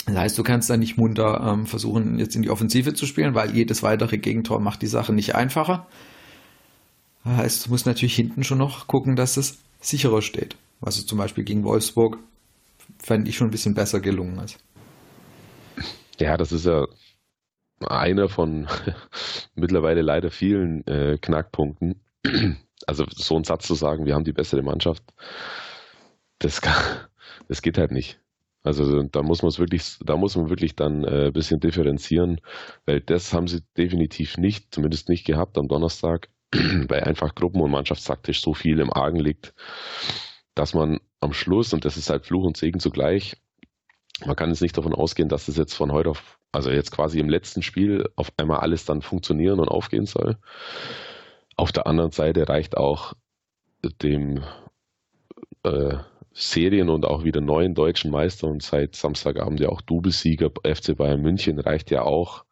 [0.07, 3.35] Das heißt, du kannst da nicht munter ähm, versuchen, jetzt in die Offensive zu spielen,
[3.35, 5.85] weil jedes weitere Gegentor macht die Sache nicht einfacher.
[7.25, 10.55] Heißt, du musst natürlich hinten schon noch gucken, dass es sicherer steht.
[10.85, 12.17] Es zum Beispiel gegen Wolfsburg
[12.97, 14.57] fände ich schon ein bisschen besser gelungen ist.
[16.19, 16.85] Ja, das ist ja
[17.79, 18.67] einer von
[19.55, 22.01] mittlerweile leider vielen äh, Knackpunkten.
[22.87, 25.03] Also so einen Satz zu sagen, wir haben die bessere Mannschaft,
[26.39, 26.73] das, kann,
[27.47, 28.19] das geht halt nicht.
[28.63, 32.41] Also da muss man es wirklich, da muss man wirklich dann äh, ein bisschen differenzieren,
[32.87, 36.29] weil das haben sie definitiv nicht, zumindest nicht gehabt am Donnerstag.
[36.87, 39.53] weil einfach Gruppen- und Mannschaftstaktisch so viel im Argen liegt,
[40.55, 43.37] dass man am Schluss, und das ist halt Fluch und Segen zugleich,
[44.25, 47.19] man kann jetzt nicht davon ausgehen, dass es jetzt von heute auf, also jetzt quasi
[47.19, 50.37] im letzten Spiel auf einmal alles dann funktionieren und aufgehen soll.
[51.55, 53.13] Auf der anderen Seite reicht auch
[54.01, 54.43] dem
[55.63, 55.97] äh,
[56.33, 61.21] Serien- und auch wieder neuen deutschen Meister und seit Samstagabend ja auch Doublesieger FC Bayern
[61.21, 62.45] München reicht ja auch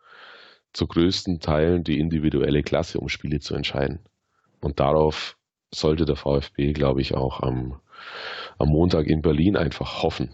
[0.73, 3.99] zu größten Teilen die individuelle Klasse, um Spiele zu entscheiden.
[4.61, 5.37] Und darauf
[5.73, 7.79] sollte der VfB, glaube ich, auch am,
[8.57, 10.31] am Montag in Berlin einfach hoffen.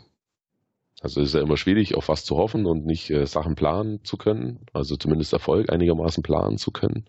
[1.02, 4.04] Also es ist ja immer schwierig, auf was zu hoffen und nicht äh, Sachen planen
[4.04, 7.06] zu können, also zumindest Erfolg einigermaßen planen zu können.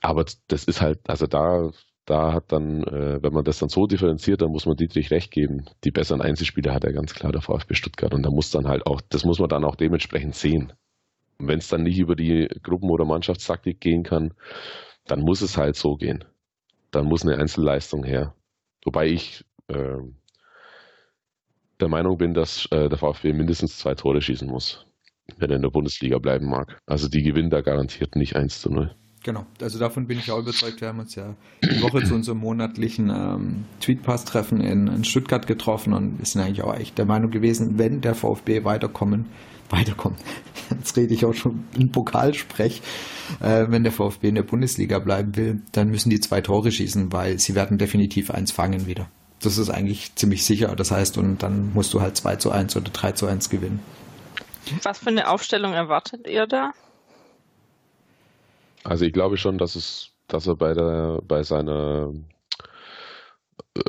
[0.00, 1.70] Aber das ist halt, also da,
[2.04, 5.32] da hat dann, äh, wenn man das dann so differenziert, dann muss man Dietrich recht
[5.32, 5.66] geben.
[5.84, 8.86] Die besseren Einzelspieler hat er ganz klar der VfB Stuttgart und da muss dann halt
[8.86, 10.72] auch, das muss man dann auch dementsprechend sehen.
[11.38, 14.34] Wenn es dann nicht über die Gruppen- oder Mannschaftstaktik gehen kann,
[15.06, 16.24] dann muss es halt so gehen.
[16.90, 18.34] Dann muss eine Einzelleistung her.
[18.84, 19.98] Wobei ich äh,
[21.80, 24.86] der Meinung bin, dass äh, der VfB mindestens zwei Tore schießen muss,
[25.36, 26.78] wenn er in der Bundesliga bleiben mag.
[26.86, 28.94] Also die gewinnen da garantiert nicht 1 zu 0.
[29.26, 30.80] Genau, also davon bin ich auch überzeugt.
[30.80, 35.94] Wir haben uns ja die Woche zu unserem monatlichen ähm, Tweetpass-Treffen in, in, Stuttgart getroffen
[35.94, 39.26] und sind eigentlich auch echt der Meinung gewesen, wenn der VfB weiterkommen,
[39.70, 40.18] weiterkommt,
[40.70, 42.82] jetzt rede ich auch schon in Pokalsprech,
[43.40, 47.12] äh, wenn der VfB in der Bundesliga bleiben will, dann müssen die zwei Tore schießen,
[47.12, 49.08] weil sie werden definitiv eins fangen wieder.
[49.42, 50.74] Das ist eigentlich ziemlich sicher.
[50.76, 53.80] Das heißt, und dann musst du halt 2 zu 1 oder 3 zu 1 gewinnen.
[54.82, 56.72] Was für eine Aufstellung erwartet ihr da?
[58.82, 62.12] Also ich glaube schon, dass es, dass er bei der, bei seiner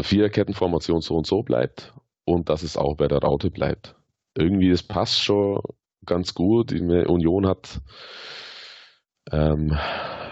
[0.02, 1.94] Viererkettenformation so und so bleibt
[2.26, 3.96] und dass es auch bei der Raute bleibt.
[4.38, 5.62] Irgendwie, es passt schon
[6.06, 6.71] ganz gut.
[6.71, 7.82] Die Union hat
[9.32, 9.78] ähm,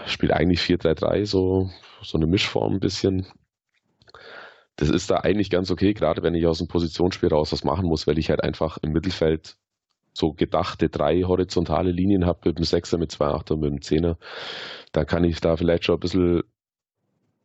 [0.06, 1.70] spielt eigentlich 4-3-3, so,
[2.02, 3.26] so eine Mischform ein bisschen.
[4.76, 7.86] Das ist da eigentlich ganz okay, gerade wenn ich aus dem Positionsspiel raus was machen
[7.86, 9.56] muss, weil ich halt einfach im Mittelfeld
[10.12, 13.82] so gedachte drei horizontale Linien habe mit dem Sechser, mit zwei Achter und mit dem
[13.82, 14.18] Zehner,
[14.92, 16.42] da kann ich da vielleicht schon ein bisschen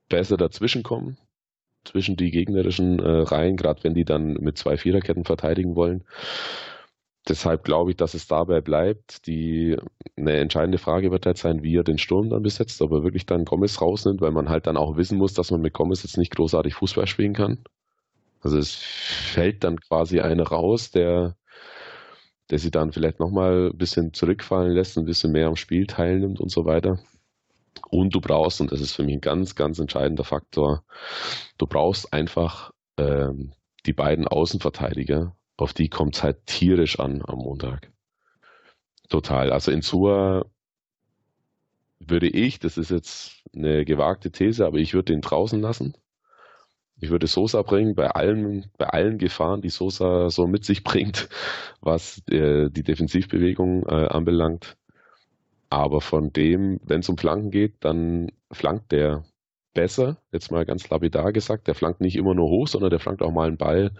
[0.10, 1.18] besser dazwischen kommen,
[1.86, 6.04] zwischen die gegnerischen äh, Reihen, gerade wenn die dann mit zwei Viererketten verteidigen wollen.
[7.28, 9.28] Deshalb glaube ich, dass es dabei bleibt.
[9.28, 9.78] Die
[10.18, 13.26] eine entscheidende Frage wird halt sein, wie er den Sturm dann besetzt, ob er wirklich
[13.28, 16.18] dann Gomez rausnimmt, weil man halt dann auch wissen muss, dass man mit Gomez jetzt
[16.18, 17.64] nicht großartig Fußball spielen kann.
[18.42, 21.36] Also es fällt dann quasi einer raus, der
[22.52, 26.40] der sie dann vielleicht nochmal ein bisschen zurückfallen lässt, ein bisschen mehr am Spiel teilnimmt
[26.40, 27.00] und so weiter.
[27.92, 30.84] Und du brauchst, und das ist für mich ein ganz, ganz entscheidender Faktor,
[31.58, 33.52] du brauchst einfach ähm,
[33.86, 37.92] die beiden Außenverteidiger, auf die kommt es halt tierisch an am Montag.
[39.10, 39.52] Total.
[39.52, 40.46] Also in Sua
[42.00, 45.94] würde ich, das ist jetzt eine gewagte These, aber ich würde den draußen lassen.
[47.02, 51.28] Ich würde Sosa bringen, bei allen, bei allen Gefahren, die Sosa so mit sich bringt,
[51.82, 54.78] was äh, die Defensivbewegung äh, anbelangt.
[55.72, 59.24] Aber von dem, wenn es um Flanken geht, dann flankt der
[59.74, 61.68] besser, jetzt mal ganz lapidar gesagt.
[61.68, 63.92] Der flankt nicht immer nur hoch, sondern der flankt auch mal einen Ball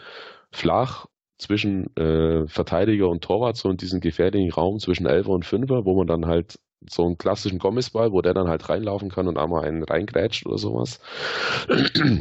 [0.52, 1.08] flach
[1.38, 5.96] zwischen äh, Verteidiger und Torwart, so in diesem gefährlichen Raum zwischen Elfer und Fünfer, wo
[5.96, 9.64] man dann halt so einen klassischen Gommesball, wo der dann halt reinlaufen kann und einmal
[9.64, 11.00] einen reingrätscht oder sowas.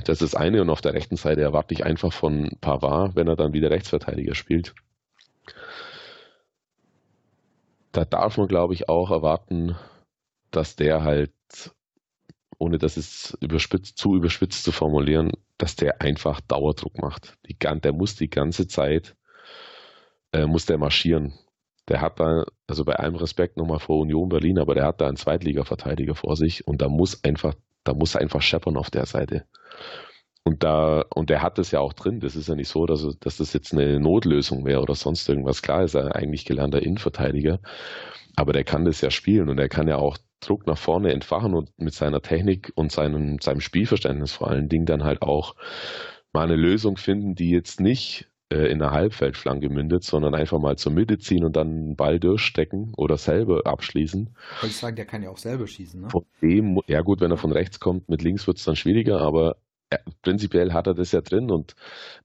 [0.04, 0.62] Das ist eine.
[0.62, 4.34] Und auf der rechten Seite erwarte ich einfach von Pavard, wenn er dann wieder Rechtsverteidiger
[4.36, 4.74] spielt.
[7.92, 9.76] Da darf man, glaube ich, auch erwarten,
[10.50, 11.32] dass der halt,
[12.58, 17.36] ohne das es überspitzt, zu überspitzt zu formulieren, dass der einfach Dauerdruck macht.
[17.46, 19.16] Die, der muss die ganze Zeit,
[20.32, 21.34] äh, muss der marschieren
[21.90, 25.08] der hat da, also bei allem Respekt nochmal vor Union Berlin, aber der hat da
[25.08, 29.44] einen Zweitliga-Verteidiger vor sich und da muss einfach, da muss einfach scheppern auf der Seite.
[30.44, 32.20] Und da, und der hat das ja auch drin.
[32.20, 35.62] Das ist ja nicht so, dass, dass das jetzt eine Notlösung wäre oder sonst irgendwas.
[35.62, 37.60] Klar ist er eigentlich gelernter Innenverteidiger,
[38.36, 41.54] aber der kann das ja spielen und er kann ja auch Druck nach vorne entfachen
[41.54, 45.54] und mit seiner Technik und seinem, seinem Spielverständnis vor allen Dingen dann halt auch
[46.32, 50.76] mal eine Lösung finden, die jetzt nicht äh, in der Halbfeldflanke mündet, sondern einfach mal
[50.76, 54.30] zur Mitte ziehen und dann einen Ball durchstecken oder selber abschließen.
[54.60, 56.08] Wollte ich sagen, der kann ja auch selber schießen, ne?
[56.10, 59.20] Von dem, ja gut, wenn er von rechts kommt, mit links wird es dann schwieriger,
[59.20, 59.56] aber
[60.22, 61.74] prinzipiell hat er das ja drin und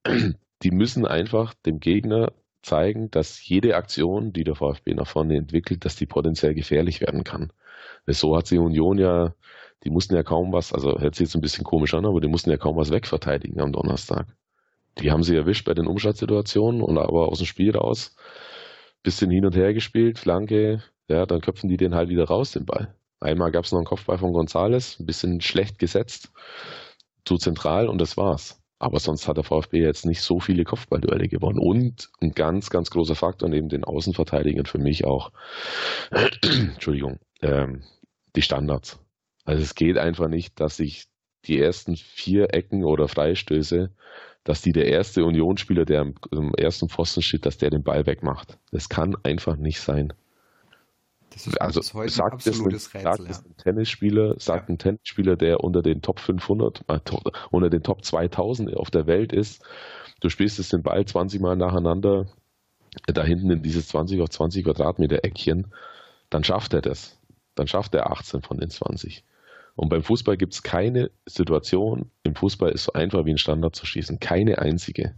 [0.63, 5.85] die müssen einfach dem Gegner zeigen, dass jede Aktion, die der VfB nach vorne entwickelt,
[5.85, 7.51] dass die potenziell gefährlich werden kann.
[8.07, 9.33] So hat sie Union ja,
[9.83, 12.27] die mussten ja kaum was, also hört sich jetzt ein bisschen komisch an, aber die
[12.27, 14.27] mussten ja kaum was wegverteidigen am Donnerstag.
[14.99, 18.15] Die haben sie erwischt bei den Umschaltsituationen und aber aus dem Spiel raus.
[19.03, 22.65] Bisschen hin und her gespielt, Flanke, ja, dann köpfen die den halt wieder raus, den
[22.65, 22.95] Ball.
[23.19, 26.31] Einmal gab es noch einen Kopfball von Gonzales, ein bisschen schlecht gesetzt,
[27.25, 28.61] zu zentral und das war's.
[28.77, 31.59] Aber sonst hat der VfB jetzt nicht so viele Kopfballduelle gewonnen.
[31.59, 35.31] Und ein ganz, ganz großer Faktor neben den Außenverteidigern für mich auch,
[36.41, 37.83] Entschuldigung, ähm,
[38.35, 38.99] die Standards.
[39.45, 41.05] Also es geht einfach nicht, dass sich
[41.45, 43.91] die ersten vier Ecken oder Freistöße
[44.45, 48.57] dass die der erste Unionsspieler, der am, ersten Pfosten steht, dass der den Ball wegmacht.
[48.71, 50.13] Das kann einfach nicht sein.
[51.35, 53.27] Das ist also heute sagt ein absolutes Rätsel.
[53.27, 53.35] Sagt ja.
[53.35, 54.73] ein Tennisspieler, sagt ja.
[54.73, 56.99] ein Tennisspieler, der unter den Top 500, äh,
[57.51, 59.61] unter den Top 2000 auf der Welt ist,
[60.21, 62.27] du spielst es den Ball 20 Mal nacheinander,
[63.07, 65.67] da hinten in dieses 20 auf 20 Quadratmeter Eckchen,
[66.29, 67.19] dann schafft er das.
[67.55, 69.25] Dann schafft er 18 von den 20.
[69.75, 73.75] Und beim Fußball gibt es keine Situation, im Fußball ist so einfach wie ein Standard
[73.75, 74.21] zu schießen.
[74.21, 75.15] Keine einzige.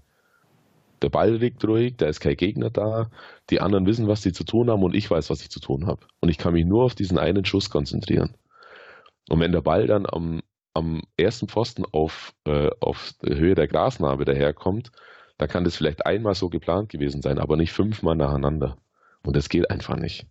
[1.02, 3.10] Der Ball liegt ruhig, da ist kein Gegner da,
[3.50, 5.86] die anderen wissen, was sie zu tun haben und ich weiß, was ich zu tun
[5.88, 6.06] habe.
[6.20, 8.36] Und ich kann mich nur auf diesen einen Schuss konzentrieren.
[9.30, 10.42] Und wenn der Ball dann am,
[10.74, 14.92] am ersten Pfosten auf, äh, auf Höhe der Grasnarbe daherkommt,
[15.38, 18.78] dann kann das vielleicht einmal so geplant gewesen sein, aber nicht fünfmal nacheinander.
[19.24, 20.26] Und das geht einfach nicht.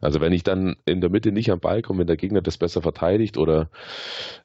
[0.00, 2.56] Also wenn ich dann in der Mitte nicht am Ball komme, wenn der Gegner das
[2.56, 3.68] besser verteidigt oder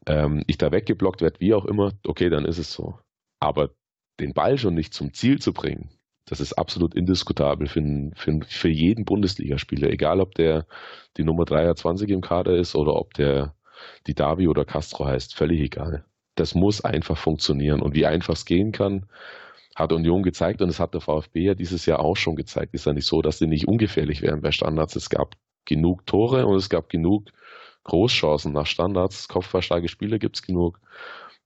[0.07, 2.97] ähm, ich da weggeblockt werde, wie auch immer, okay, dann ist es so.
[3.39, 3.69] Aber
[4.19, 5.89] den Ball schon nicht zum Ziel zu bringen,
[6.25, 10.65] das ist absolut indiskutabel für, für, für jeden Bundesligaspieler, egal ob der
[11.17, 13.55] die Nummer 23 im Kader ist oder ob der
[14.07, 16.05] die Davi oder Castro heißt, völlig egal.
[16.35, 17.81] Das muss einfach funktionieren.
[17.81, 19.05] Und wie einfach es gehen kann,
[19.75, 22.73] hat Union gezeigt und es hat der VfB ja dieses Jahr auch schon gezeigt.
[22.73, 24.95] Ist ja nicht so, dass sie nicht ungefährlich wären bei Standards.
[24.95, 27.29] Es gab genug Tore und es gab genug
[27.83, 29.27] Großchancen nach Standards.
[29.27, 30.79] Kopfballstarke Spiele gibt es genug.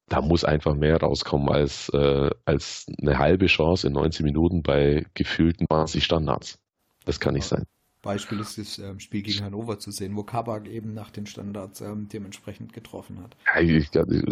[0.10, 5.06] Da muss einfach mehr rauskommen als, äh, als eine halbe Chance in 19 Minuten bei
[5.14, 6.60] gefühlten 20 Standards.
[7.06, 7.66] Das kann nicht sein.
[8.02, 11.82] Beispiel ist das ähm, Spiel gegen Hannover zu sehen, wo Kabak eben nach den Standards
[11.82, 13.36] ähm, dementsprechend getroffen hat.
[13.46, 13.92] Ja, ich, ich,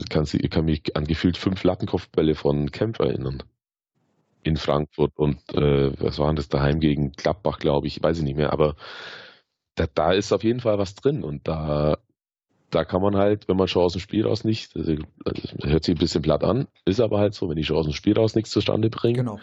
[0.09, 3.43] kann, ich, kann, mich an gefühlt fünf Lattenkopfbälle von Kempf erinnern.
[4.43, 8.37] In Frankfurt und äh, was waren das daheim gegen Gladbach, glaube ich, weiß ich nicht
[8.37, 8.75] mehr, aber
[9.73, 11.97] da, da ist auf jeden Fall was drin und da,
[12.75, 14.95] da kann man halt, wenn man schon aus dem Spiel raus nicht, also,
[15.63, 17.93] hört sich ein bisschen platt an, ist aber halt so, wenn ich schon aus dem
[17.93, 19.39] Spiel raus nichts zustande bringe, genau.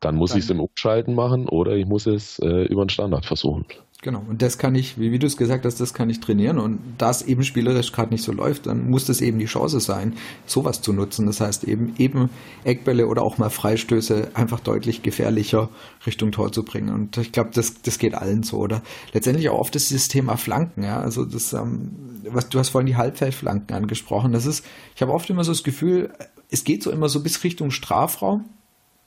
[0.00, 3.26] dann muss ich es im Umschalten machen oder ich muss es äh, über den Standard
[3.26, 3.66] versuchen.
[4.02, 6.58] Genau, und das kann ich, wie, wie du es gesagt hast, das kann ich trainieren.
[6.58, 9.80] Und da es eben spielerisch gerade nicht so läuft, dann muss das eben die Chance
[9.80, 11.26] sein, sowas zu nutzen.
[11.26, 12.28] Das heißt eben, eben
[12.64, 15.70] Eckbälle oder auch mal Freistöße einfach deutlich gefährlicher
[16.06, 16.90] Richtung Tor zu bringen.
[16.90, 18.58] Und ich glaube, das, das geht allen so.
[18.58, 18.82] Oder
[19.14, 21.00] letztendlich auch oft ist das Thema Flanken, ja.
[21.00, 21.92] Also das, ähm,
[22.28, 24.32] was du hast vorhin die Halbfeldflanken angesprochen.
[24.32, 26.12] Das ist, ich habe oft immer so das Gefühl,
[26.50, 28.44] es geht so immer so bis Richtung Strafraum.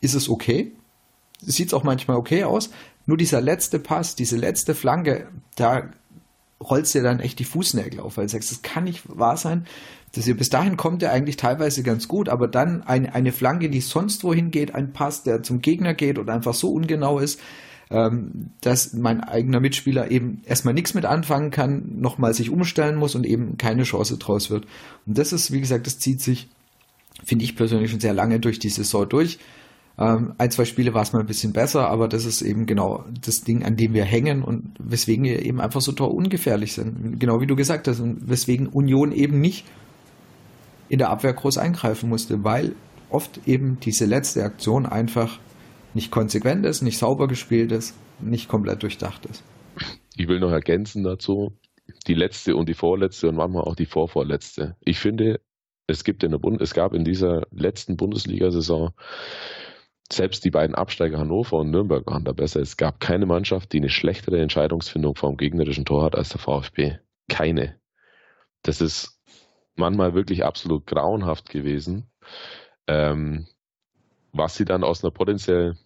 [0.02, 0.72] Ist es okay?
[1.42, 2.70] Sieht es auch manchmal okay aus,
[3.10, 5.90] nur dieser letzte Pass, diese letzte Flanke, da
[6.62, 9.66] rollst dir dann echt die Fußnägel auf, weil du sagst, das kann nicht wahr sein.
[10.14, 13.70] Dass ihr bis dahin kommt er eigentlich teilweise ganz gut, aber dann ein, eine Flanke,
[13.70, 17.40] die sonst wohin geht, ein Pass, der zum Gegner geht und einfach so ungenau ist,
[17.90, 23.16] ähm, dass mein eigener Mitspieler eben erstmal nichts mit anfangen kann, nochmal sich umstellen muss
[23.16, 24.68] und eben keine Chance draus wird.
[25.08, 26.48] Und das ist, wie gesagt, das zieht sich,
[27.24, 29.40] finde ich persönlich schon sehr lange durch die Saison durch.
[30.00, 33.04] Ähm, ein, zwei Spiele war es mal ein bisschen besser, aber das ist eben genau
[33.22, 37.20] das Ding, an dem wir hängen und weswegen wir eben einfach so ungefährlich sind.
[37.20, 39.66] Genau wie du gesagt hast, und weswegen Union eben nicht
[40.88, 42.76] in der Abwehr groß eingreifen musste, weil
[43.10, 45.38] oft eben diese letzte Aktion einfach
[45.94, 49.44] nicht konsequent ist, nicht sauber gespielt ist, nicht komplett durchdacht ist.
[50.16, 51.52] Ich will noch ergänzen dazu,
[52.08, 54.76] die letzte und die vorletzte und manchmal auch die vorvorletzte.
[54.82, 55.42] Ich finde,
[55.88, 58.92] es gibt in der Bund es gab in dieser letzten Bundesliga-Saison
[60.12, 62.62] selbst die beiden Absteiger Hannover und Nürnberg waren da besser.
[62.62, 66.98] Es gab keine Mannschaft, die eine schlechtere Entscheidungsfindung vor gegnerischen Tor hat als der VfB.
[67.28, 67.80] Keine.
[68.64, 69.22] Das ist
[69.76, 72.10] manchmal wirklich absolut grauenhaft gewesen.
[72.88, 73.48] Ähm,
[74.32, 75.78] was sie dann aus einer potenziell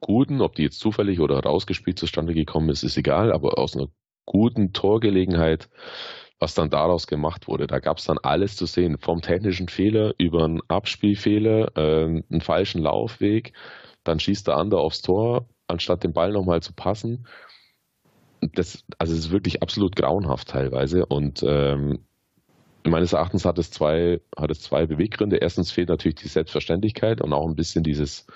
[0.00, 3.88] guten, ob die jetzt zufällig oder rausgespielt zustande gekommen ist, ist egal, aber aus einer
[4.26, 5.68] guten Torgelegenheit
[6.38, 7.66] was dann daraus gemacht wurde.
[7.66, 12.40] Da gab es dann alles zu sehen, vom technischen Fehler über einen Abspielfehler, äh, einen
[12.40, 13.52] falschen Laufweg,
[14.02, 17.26] dann schießt der andere aufs Tor, anstatt den Ball nochmal zu passen.
[18.40, 22.00] Das, also es ist wirklich absolut grauenhaft teilweise und ähm,
[22.84, 25.36] meines Erachtens hat es zwei, hat es zwei Beweggründe.
[25.36, 28.26] Erstens fehlt natürlich die Selbstverständlichkeit und auch ein bisschen dieses,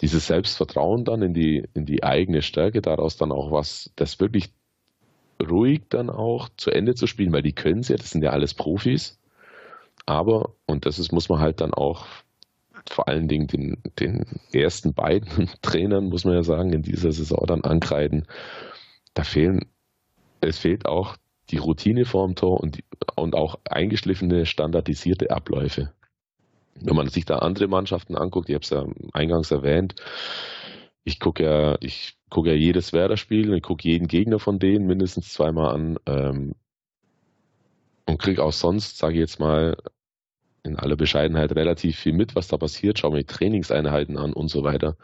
[0.00, 4.54] dieses Selbstvertrauen dann in die, in die eigene Stärke, daraus dann auch was, das wirklich
[5.40, 8.30] ruhig dann auch zu Ende zu spielen, weil die können es ja, das sind ja
[8.30, 9.18] alles Profis.
[10.06, 12.06] Aber, und das ist, muss man halt dann auch
[12.88, 17.44] vor allen Dingen den, den ersten beiden Trainern, muss man ja sagen, in dieser Saison
[17.46, 18.26] dann ankreiden.
[19.14, 19.66] Da fehlen,
[20.40, 21.16] es fehlt auch
[21.50, 22.82] die Routine vorm Tor und,
[23.16, 25.92] und auch eingeschliffene, standardisierte Abläufe.
[26.80, 29.94] Wenn man sich da andere Mannschaften anguckt, ich habe es ja eingangs erwähnt,
[31.08, 35.32] ich gucke ja, ich gucke ja jedes Werder-Spiel, ich gucke jeden Gegner von denen mindestens
[35.32, 36.54] zweimal an ähm,
[38.06, 39.76] und kriege auch sonst, sage ich jetzt mal,
[40.64, 44.48] in aller Bescheidenheit relativ viel mit, was da passiert, schaue mir die Trainingseinheiten an und
[44.48, 44.96] so weiter.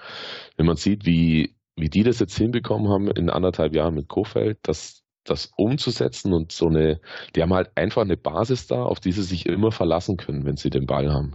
[0.59, 4.59] Wenn man sieht, wie, wie die das jetzt hinbekommen haben in anderthalb Jahren mit Kofeld,
[4.63, 7.01] das, das umzusetzen und so eine,
[7.35, 10.57] die haben halt einfach eine Basis da, auf die sie sich immer verlassen können, wenn
[10.57, 11.35] sie den Ball haben.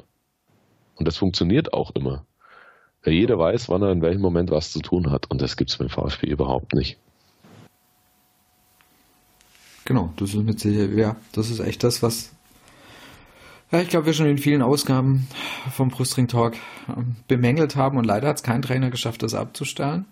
[0.93, 2.27] Und das funktioniert auch immer.
[3.03, 5.29] Weil jeder weiß, wann er in welchem Moment was zu tun hat.
[5.29, 6.97] Und das gibt es beim VfB überhaupt nicht.
[9.85, 12.31] Genau, das ist mit Sicherheit, ja, das ist echt das, was
[13.71, 15.27] ja, ich glaube, wir schon in vielen Ausgaben
[15.71, 16.55] vom Brustring Talk
[16.87, 20.05] ähm, bemängelt haben und leider hat es kein Trainer geschafft, das abzustellen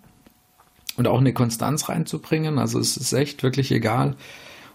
[0.96, 2.58] und auch eine Konstanz reinzubringen.
[2.58, 4.14] Also es ist echt wirklich egal,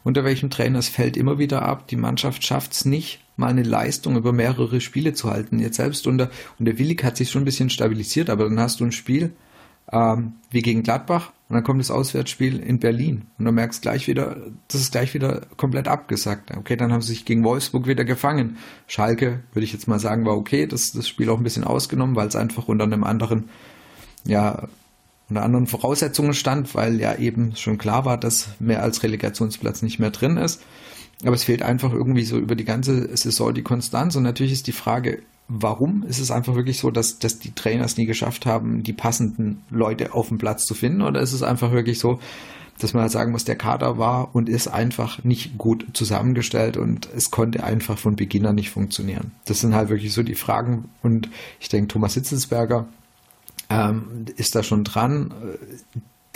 [0.03, 1.87] unter welchem Trainer es fällt immer wieder ab.
[1.87, 5.59] Die Mannschaft schafft es nicht, mal eine Leistung über mehrere Spiele zu halten.
[5.59, 8.79] Jetzt selbst unter, und der Willig hat sich schon ein bisschen stabilisiert, aber dann hast
[8.79, 9.33] du ein Spiel
[9.91, 14.07] ähm, wie gegen Gladbach und dann kommt das Auswärtsspiel in Berlin und dann merkst gleich
[14.07, 16.55] wieder, das ist gleich wieder komplett abgesagt.
[16.55, 18.57] Okay, dann haben sie sich gegen Wolfsburg wieder gefangen.
[18.87, 22.15] Schalke, würde ich jetzt mal sagen, war okay, das, das Spiel auch ein bisschen ausgenommen,
[22.15, 23.49] weil es einfach unter einem anderen,
[24.25, 24.67] ja,
[25.29, 29.99] unter anderen Voraussetzungen stand, weil ja eben schon klar war, dass mehr als Relegationsplatz nicht
[29.99, 30.61] mehr drin ist.
[31.21, 34.15] Aber es fehlt einfach irgendwie so über die ganze Saison die Konstanz.
[34.15, 37.85] Und natürlich ist die Frage, warum ist es einfach wirklich so, dass, dass die Trainer
[37.85, 41.01] es nie geschafft haben, die passenden Leute auf dem Platz zu finden?
[41.01, 42.19] Oder ist es einfach wirklich so,
[42.79, 47.07] dass man halt sagen muss, der Kader war und ist einfach nicht gut zusammengestellt und
[47.15, 49.31] es konnte einfach von Beginn an nicht funktionieren.
[49.45, 52.87] Das sind halt wirklich so die Fragen und ich denke, Thomas Hitzelsberger
[53.69, 55.33] ähm, ist da schon dran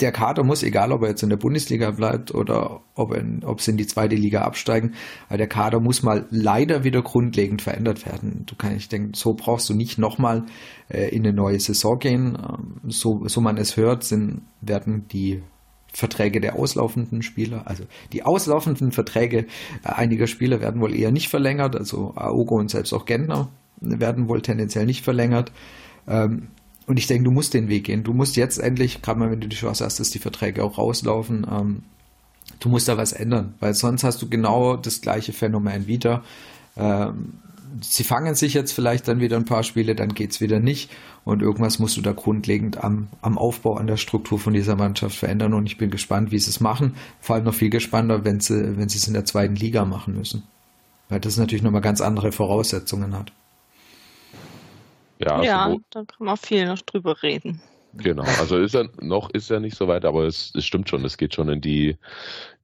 [0.00, 3.60] der Kader muss, egal ob er jetzt in der Bundesliga bleibt oder ob, in, ob
[3.60, 4.94] sie in die zweite Liga absteigen,
[5.28, 8.44] aber der Kader muss mal leider wieder grundlegend verändert werden.
[8.46, 10.44] Du kannst, ich denke, so brauchst du nicht nochmal
[10.88, 12.38] äh, in eine neue Saison gehen.
[12.38, 15.42] Ähm, so, so man es hört, sind, werden die
[15.92, 19.46] Verträge der auslaufenden Spieler, also die auslaufenden Verträge
[19.82, 23.48] äh, einiger Spieler werden wohl eher nicht verlängert, also Aogo und selbst auch Gentner
[23.80, 25.52] werden wohl tendenziell nicht verlängert.
[26.06, 26.48] Ähm,
[26.88, 28.02] und ich denke, du musst den Weg gehen.
[28.02, 30.78] Du musst jetzt endlich, gerade mal wenn du die Chance hast, dass die Verträge auch
[30.78, 31.82] rauslaufen, ähm,
[32.60, 36.24] du musst da was ändern, weil sonst hast du genau das gleiche Phänomen wieder.
[36.78, 37.34] Ähm,
[37.82, 40.90] sie fangen sich jetzt vielleicht dann wieder ein paar Spiele, dann geht es wieder nicht.
[41.26, 45.14] Und irgendwas musst du da grundlegend am, am Aufbau, an der Struktur von dieser Mannschaft
[45.14, 45.52] verändern.
[45.52, 46.94] Und ich bin gespannt, wie sie es machen.
[47.20, 50.14] Vor allem noch viel gespannter, wenn sie, wenn sie es in der zweiten Liga machen
[50.16, 50.44] müssen.
[51.10, 53.30] Weil das natürlich nochmal ganz andere Voraussetzungen hat.
[55.18, 57.60] Ja, ja da kann man viel noch drüber reden.
[57.94, 61.04] Genau, also ist er noch ist er nicht so weit, aber es, es stimmt schon,
[61.04, 61.96] es geht schon in die,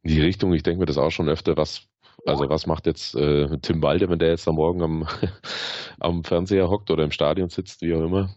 [0.03, 0.53] in die Richtung.
[0.53, 1.89] Ich denke mir das auch schon öfter, was
[2.27, 5.09] also was macht jetzt äh, Tim Walde, wenn der jetzt am Morgen am,
[6.01, 8.35] am Fernseher hockt oder im Stadion sitzt, wie auch immer?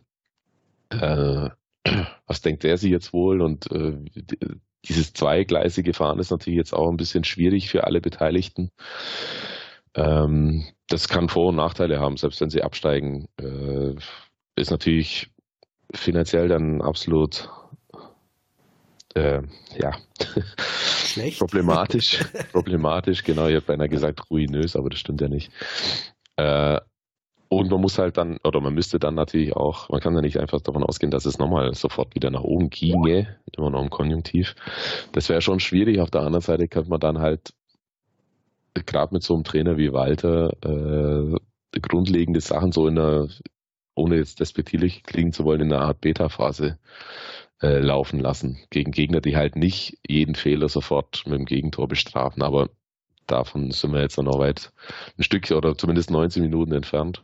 [0.90, 1.50] Äh,
[2.28, 3.42] was denkt der sich jetzt wohl?
[3.42, 3.98] Und äh,
[4.86, 8.72] dieses zweigleisige Fahren ist natürlich jetzt auch ein bisschen schwierig für alle Beteiligten.
[9.94, 13.28] Ähm, das kann Vor- und Nachteile haben, selbst wenn sie absteigen.
[13.40, 13.96] Äh,
[14.56, 15.30] ist natürlich
[15.94, 17.50] finanziell dann absolut
[19.16, 19.42] äh,
[19.78, 19.92] ja
[21.06, 21.40] Schlecht.
[21.40, 22.20] problematisch.
[22.52, 23.48] problematisch, genau.
[23.48, 25.52] Ich habe beinahe gesagt ruinös, aber das stimmt ja nicht.
[26.38, 26.80] Äh,
[27.50, 30.38] und man muss halt dann, oder man müsste dann natürlich auch, man kann ja nicht
[30.38, 34.54] einfach davon ausgehen, dass es nochmal sofort wieder nach oben ginge, immer noch im Konjunktiv.
[35.14, 36.02] Das wäre schon schwierig.
[36.02, 37.54] Auf der anderen Seite könnte man dann halt,
[38.86, 43.28] gerade mit so einem Trainer wie Walter, äh, grundlegende Sachen so in einer,
[43.96, 46.78] ohne jetzt despektierlich klingen zu wollen, in einer Art Beta-Phase
[47.62, 48.60] äh, laufen lassen.
[48.70, 52.44] Gegen Gegner, die halt nicht jeden Fehler sofort mit dem Gegentor bestrafen.
[52.44, 52.70] Aber
[53.26, 54.72] davon sind wir jetzt noch weit
[55.18, 57.24] ein Stück oder zumindest 19 Minuten entfernt.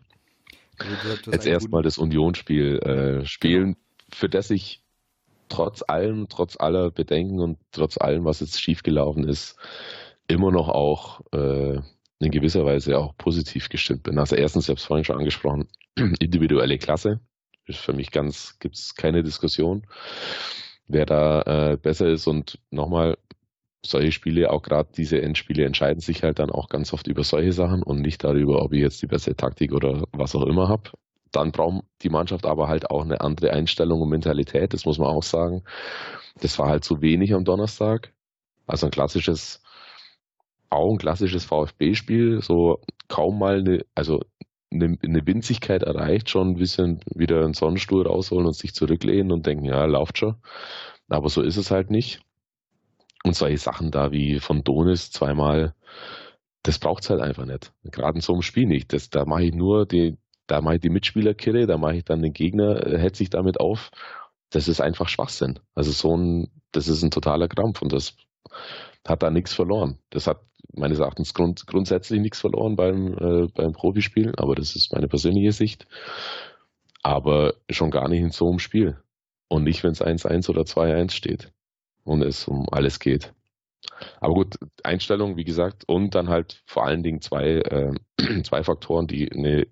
[0.77, 3.77] Also jetzt erstmal das Unionsspiel äh, spielen,
[4.11, 4.81] für das ich
[5.49, 9.55] trotz allem, trotz aller Bedenken und trotz allem, was jetzt schiefgelaufen ist,
[10.33, 11.79] immer noch auch äh,
[12.19, 14.17] in gewisser Weise auch positiv gestimmt bin.
[14.17, 17.19] Also erstens, ich habe es vorhin schon angesprochen, individuelle Klasse.
[17.65, 19.87] Ist für mich ganz, gibt es keine Diskussion,
[20.87, 22.27] wer da äh, besser ist.
[22.27, 23.17] Und nochmal,
[23.85, 27.53] solche Spiele, auch gerade diese Endspiele, entscheiden sich halt dann auch ganz oft über solche
[27.53, 30.91] Sachen und nicht darüber, ob ich jetzt die beste Taktik oder was auch immer habe.
[31.31, 35.07] Dann braucht die Mannschaft aber halt auch eine andere Einstellung und Mentalität, das muss man
[35.07, 35.63] auch sagen.
[36.41, 38.13] Das war halt zu wenig am Donnerstag.
[38.67, 39.62] Also ein klassisches,
[40.73, 44.21] auch ein klassisches VfB-Spiel, so kaum mal eine, also
[44.71, 49.45] eine, eine Winzigkeit erreicht, schon ein bisschen wieder einen Sonnenstuhl rausholen und sich zurücklehnen und
[49.45, 50.35] denken, ja, läuft schon.
[51.09, 52.21] Aber so ist es halt nicht.
[53.23, 55.73] Und solche Sachen da wie von Donis zweimal,
[56.63, 57.73] das braucht's halt einfach nicht.
[57.83, 58.91] Gerade in so einem Spiel nicht.
[58.93, 60.17] Das, da mache ich nur die,
[60.47, 63.59] da mache ich die Mitspieler da mache ich dann den Gegner, äh, hetze ich damit
[63.59, 63.91] auf.
[64.49, 65.59] Das ist einfach Schwachsinn.
[65.73, 68.17] Also so ein, das ist ein totaler Krampf und das
[69.07, 69.99] hat da nichts verloren.
[70.09, 70.41] Das hat
[70.73, 75.51] meines Erachtens grund, grundsätzlich nichts verloren beim, äh, beim Profispielen, aber das ist meine persönliche
[75.51, 75.87] Sicht.
[77.01, 78.97] Aber schon gar nicht in so einem Spiel.
[79.49, 81.51] Und nicht, wenn es 1-1 oder 2-1 steht
[82.03, 83.33] und es um alles geht.
[84.19, 87.93] Aber gut, Einstellung, wie gesagt, und dann halt vor allen Dingen zwei, äh,
[88.43, 89.67] zwei Faktoren, die eine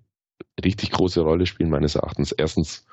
[0.62, 2.32] richtig große Rolle spielen, meines Erachtens.
[2.32, 2.86] Erstens,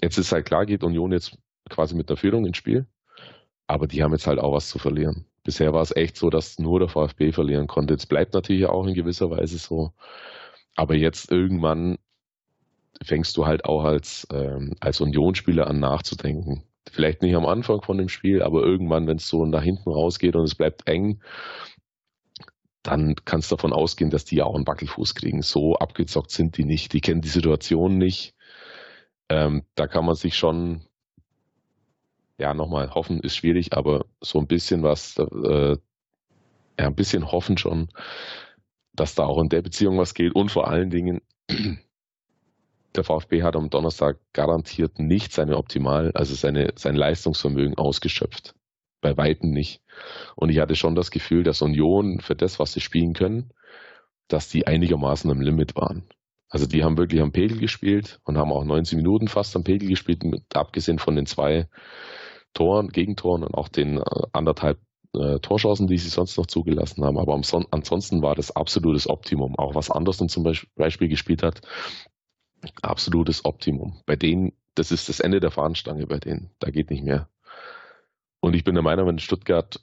[0.00, 1.36] jetzt ist halt klar, geht Union jetzt
[1.68, 2.86] quasi mit der Führung ins Spiel,
[3.66, 5.26] aber die haben jetzt halt auch was zu verlieren.
[5.50, 7.94] Bisher war es echt so, dass nur der VfB verlieren konnte.
[7.94, 9.92] Jetzt bleibt natürlich auch in gewisser Weise so.
[10.76, 11.98] Aber jetzt irgendwann
[13.02, 16.62] fängst du halt auch als, ähm, als Unionsspieler an nachzudenken.
[16.88, 20.36] Vielleicht nicht am Anfang von dem Spiel, aber irgendwann, wenn es so nach hinten rausgeht
[20.36, 21.20] und es bleibt eng,
[22.84, 25.42] dann kannst du davon ausgehen, dass die ja auch einen Wackelfuß kriegen.
[25.42, 26.92] So abgezockt sind die nicht.
[26.92, 28.36] Die kennen die Situation nicht.
[29.28, 30.86] Ähm, da kann man sich schon,
[32.40, 35.76] ja, nochmal, hoffen ist schwierig, aber so ein bisschen was, äh,
[36.78, 37.88] ja, ein bisschen hoffen schon,
[38.94, 41.20] dass da auch in der Beziehung was geht und vor allen Dingen,
[42.94, 48.54] der VfB hat am Donnerstag garantiert nicht seine Optimal, also seine, sein Leistungsvermögen ausgeschöpft.
[49.02, 49.82] Bei Weitem nicht.
[50.34, 53.50] Und ich hatte schon das Gefühl, dass Union für das, was sie spielen können,
[54.28, 56.04] dass die einigermaßen am Limit waren.
[56.50, 59.88] Also die haben wirklich am Pegel gespielt und haben auch 90 Minuten fast am Pegel
[59.88, 61.68] gespielt, mit, abgesehen von den zwei
[62.54, 64.78] Toren, Gegentoren und auch den äh, anderthalb
[65.14, 67.18] äh, Torschancen, die sie sonst noch zugelassen haben.
[67.18, 69.56] Aber ansonsten war das absolutes Optimum.
[69.58, 70.44] Auch was Anderson zum
[70.76, 71.62] Beispiel gespielt hat,
[72.82, 74.00] absolutes Optimum.
[74.06, 76.50] Bei denen, das ist das Ende der Fahnenstange bei denen.
[76.58, 77.28] Da geht nicht mehr.
[78.40, 79.80] Und ich bin der Meinung, wenn Stuttgart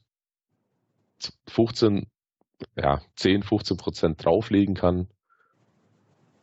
[1.47, 2.07] 15,
[2.76, 5.07] ja, 10, 15 Prozent drauflegen kann,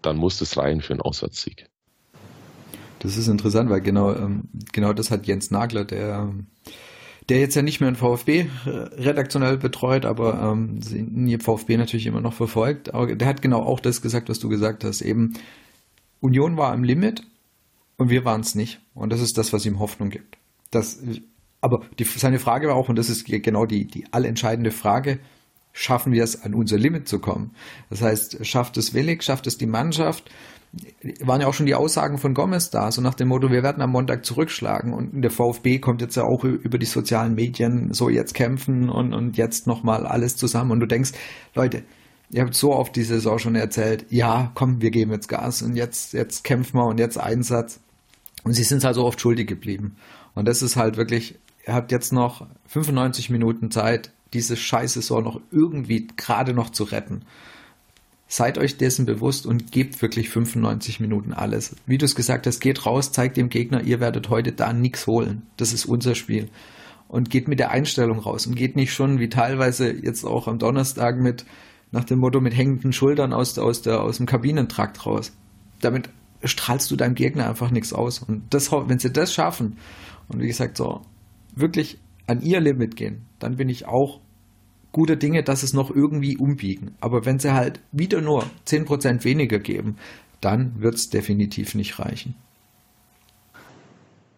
[0.02, 1.68] dann muss das reichen für einen Auswärtssieg.
[3.04, 6.32] Das ist interessant, weil genau, ähm, genau das hat Jens Nagler, der,
[7.28, 12.22] der jetzt ja nicht mehr in VfB redaktionell betreut, aber ähm, in VfB natürlich immer
[12.22, 12.94] noch verfolgt.
[12.94, 15.02] Aber der hat genau auch das gesagt, was du gesagt hast.
[15.02, 15.34] Eben,
[16.20, 17.24] Union war am Limit
[17.98, 18.80] und wir waren es nicht.
[18.94, 20.38] Und das ist das, was ihm Hoffnung gibt.
[20.70, 20.98] Das,
[21.60, 25.18] aber die, seine Frage war auch, und das ist genau die, die allentscheidende Frage,
[25.74, 27.50] schaffen wir es, an unser Limit zu kommen?
[27.90, 30.30] Das heißt, schafft es Willig, schafft es die Mannschaft?
[31.20, 33.82] Waren ja auch schon die Aussagen von Gomez da, so nach dem Motto, wir werden
[33.82, 34.92] am Montag zurückschlagen.
[34.92, 39.12] Und der VfB kommt jetzt ja auch über die sozialen Medien, so jetzt kämpfen und,
[39.12, 40.70] und jetzt nochmal alles zusammen.
[40.70, 41.12] Und du denkst,
[41.54, 41.82] Leute,
[42.30, 45.76] ihr habt so oft die Saison schon erzählt, ja, komm, wir geben jetzt Gas und
[45.76, 47.80] jetzt, jetzt kämpfen wir und jetzt Einsatz.
[48.44, 49.96] Und sie sind es also oft schuldig geblieben.
[50.34, 55.40] Und das ist halt wirklich, ihr habt jetzt noch 95 Minuten Zeit, diese Scheißsaison noch
[55.50, 57.24] irgendwie gerade noch zu retten.
[58.34, 61.76] Seid euch dessen bewusst und gebt wirklich 95 Minuten alles.
[61.86, 65.06] Wie du es gesagt hast, geht raus, zeigt dem Gegner, ihr werdet heute da nichts
[65.06, 65.42] holen.
[65.56, 66.48] Das ist unser Spiel.
[67.06, 70.58] Und geht mit der Einstellung raus und geht nicht schon wie teilweise jetzt auch am
[70.58, 71.46] Donnerstag mit
[71.92, 75.30] nach dem Motto mit hängenden Schultern aus, aus, der, aus dem Kabinentrakt raus.
[75.80, 76.10] Damit
[76.42, 78.18] strahlst du deinem Gegner einfach nichts aus.
[78.18, 79.76] Und das, wenn sie das schaffen
[80.26, 81.02] und wie gesagt so
[81.54, 84.18] wirklich an ihr Limit gehen, dann bin ich auch
[84.94, 86.96] guter Dinge, dass es noch irgendwie umbiegen.
[87.00, 89.98] Aber wenn sie halt wieder nur 10% weniger geben,
[90.40, 92.34] dann wird es definitiv nicht reichen.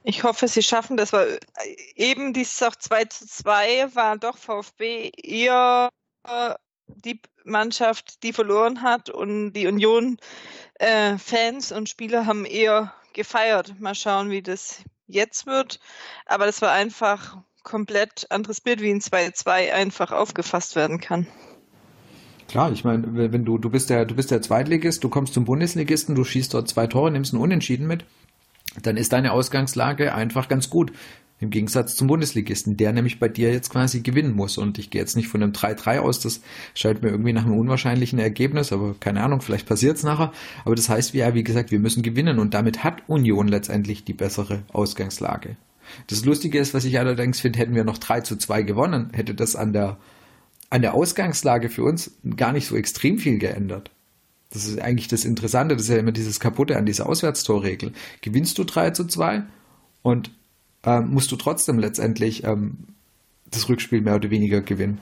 [0.03, 1.39] Ich hoffe, sie schaffen das, weil
[1.95, 5.91] eben dieses auch 2 zu 2 war doch VfB eher
[6.25, 6.55] äh,
[6.87, 13.79] die Mannschaft, die verloren hat und die Union-Fans äh, und Spieler haben eher gefeiert.
[13.79, 15.81] Mal schauen, wie das jetzt wird.
[16.25, 21.27] Aber das war einfach komplett anderes Bild, wie ein 2-2 einfach aufgefasst werden kann.
[22.49, 25.45] Klar, ich meine, wenn du, du bist der, du bist der Zweitligist, du kommst zum
[25.45, 28.05] Bundesligisten, du schießt dort zwei Tore, nimmst einen Unentschieden mit,
[28.83, 30.93] dann ist deine Ausgangslage einfach ganz gut.
[31.39, 34.57] Im Gegensatz zum Bundesligisten, der nämlich bei dir jetzt quasi gewinnen muss.
[34.57, 36.41] Und ich gehe jetzt nicht von einem 3-3 aus, das
[36.73, 40.33] scheint mir irgendwie nach einem unwahrscheinlichen Ergebnis, aber keine Ahnung, vielleicht passiert es nachher.
[40.65, 44.15] Aber das heißt, ja, wie gesagt, wir müssen gewinnen und damit hat Union letztendlich die
[44.15, 45.57] bessere Ausgangslage.
[46.07, 49.35] Das Lustige ist, was ich allerdings finde, hätten wir noch 3 zu 2 gewonnen, hätte
[49.35, 49.99] das an der,
[50.71, 53.91] an der Ausgangslage für uns gar nicht so extrem viel geändert.
[54.51, 57.93] Das ist eigentlich das Interessante, das ist ja immer dieses Kaputte an dieser Auswärtstorregel.
[58.21, 59.43] Gewinnst du 3 zu 2
[60.03, 60.31] und
[60.85, 62.79] ähm, musst du trotzdem letztendlich ähm,
[63.51, 64.99] das Rückspiel mehr oder weniger gewinnen.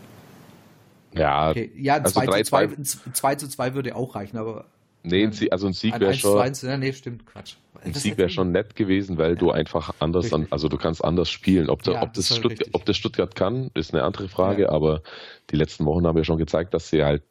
[1.13, 1.71] Ja, okay.
[1.77, 4.67] ja ein also 2, 3, zu 2, 2, 2 zu 2 würde auch reichen, aber
[5.07, 6.41] Nee, also ein Sieg wäre schon.
[6.41, 7.57] 1, ja, nee, stimmt, Quatsch.
[7.83, 9.37] Ein das Sieg wäre schon nett gewesen, weil ja.
[9.37, 11.69] du einfach anders, an, also du kannst anders spielen.
[11.69, 14.69] Ob, ja, ob, das das Stutt ob, das Stuttgart kann, ist eine andere Frage, ja.
[14.71, 15.03] aber
[15.51, 17.23] die letzten Wochen haben ja schon gezeigt, dass sie halt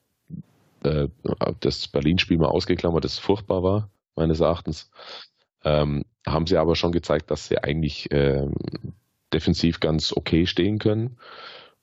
[0.83, 1.07] äh,
[1.59, 4.91] das Berlin-Spiel mal ausgeklammert, das furchtbar war, meines Erachtens.
[5.63, 8.47] Ähm, haben sie aber schon gezeigt, dass sie eigentlich äh,
[9.33, 11.17] defensiv ganz okay stehen können.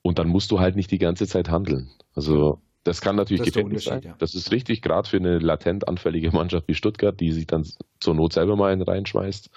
[0.01, 1.89] Und dann musst du halt nicht die ganze Zeit handeln.
[2.15, 4.01] Also das kann natürlich das gefährlich sein.
[4.03, 4.15] Ja.
[4.17, 7.65] Das ist richtig, gerade für eine latent anfällige Mannschaft wie Stuttgart, die sich dann
[7.99, 9.49] zur Not selber mal einen reinschmeißt.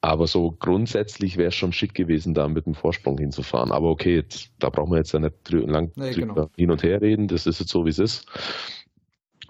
[0.00, 3.72] Aber so grundsätzlich wäre es schon schick gewesen, da mit dem Vorsprung hinzufahren.
[3.72, 6.50] Aber okay, jetzt, da brauchen wir jetzt ja nicht lang nee, genau.
[6.56, 7.26] hin und her reden.
[7.26, 8.26] Das ist jetzt so, wie es ist.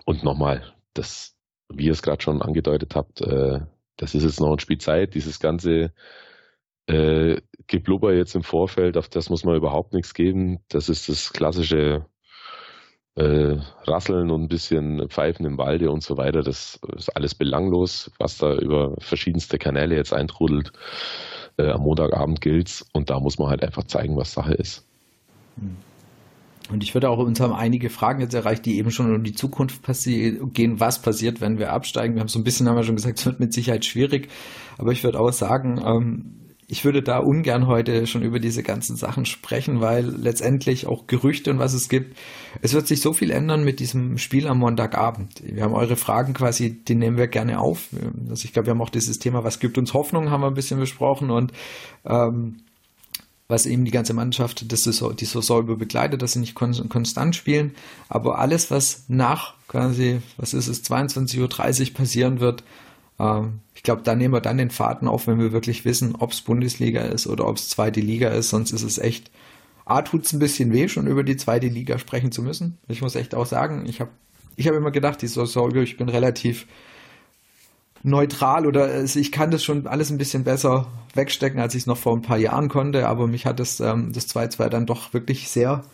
[0.05, 0.62] Und nochmal,
[0.93, 1.35] das,
[1.73, 3.62] wie ihr es gerade schon angedeutet habt, äh,
[3.97, 5.15] das ist jetzt noch ein Spiel Zeit.
[5.15, 5.93] Dieses ganze
[6.87, 10.61] äh, Geblubber jetzt im Vorfeld, auf das muss man überhaupt nichts geben.
[10.69, 12.07] Das ist das klassische
[13.17, 16.43] äh, Rasseln und ein bisschen Pfeifen im Walde und so weiter.
[16.43, 20.73] Das ist alles belanglos, was da über verschiedenste Kanäle jetzt eintrudelt.
[21.57, 24.85] Äh, am Montagabend gilt's und da muss man halt einfach zeigen, was Sache ist.
[25.57, 25.77] Hm.
[26.71, 29.35] Und ich würde auch, uns haben einige Fragen jetzt erreicht, die eben schon um die
[29.35, 29.83] Zukunft
[30.55, 32.15] gehen, was passiert, wenn wir absteigen.
[32.15, 34.29] Wir haben so ein bisschen, haben wir schon gesagt, es wird mit Sicherheit schwierig.
[34.79, 38.97] Aber ich würde auch sagen, ähm, ich würde da ungern heute schon über diese ganzen
[38.97, 42.17] Sachen sprechen, weil letztendlich auch Gerüchte und was es gibt,
[42.62, 45.43] es wird sich so viel ändern mit diesem Spiel am Montagabend.
[45.45, 47.89] Wir haben eure Fragen quasi, die nehmen wir gerne auf.
[48.29, 50.55] Also ich glaube, wir haben auch dieses Thema, was gibt uns Hoffnung, haben wir ein
[50.55, 51.53] bisschen besprochen und
[52.05, 52.57] ähm,
[53.47, 56.89] was eben die ganze Mannschaft das Saison, die Saison über begleitet, dass sie nicht kon
[56.89, 57.75] konstant spielen.
[58.09, 62.65] Aber alles, was nach quasi, was ist es, 22.30 Uhr passieren wird,
[63.17, 66.41] ich glaube, da nehmen wir dann den Faden auf, wenn wir wirklich wissen, ob es
[66.41, 68.51] Bundesliga ist oder ob es zweite Liga ist.
[68.51, 69.31] Sonst ist es echt,
[69.85, 72.79] A, tut es ein bisschen weh, schon über die zweite Liga sprechen zu müssen.
[72.89, 74.11] Ich muss echt auch sagen, ich habe
[74.57, 76.67] ich hab immer gedacht, die Saison, ich bin relativ
[78.03, 81.87] neutral oder also ich kann das schon alles ein bisschen besser wegstecken, als ich es
[81.87, 85.15] noch vor ein paar Jahren konnte, aber mich hat das, ähm, das 2-2 dann doch
[85.15, 85.85] wirklich sehr,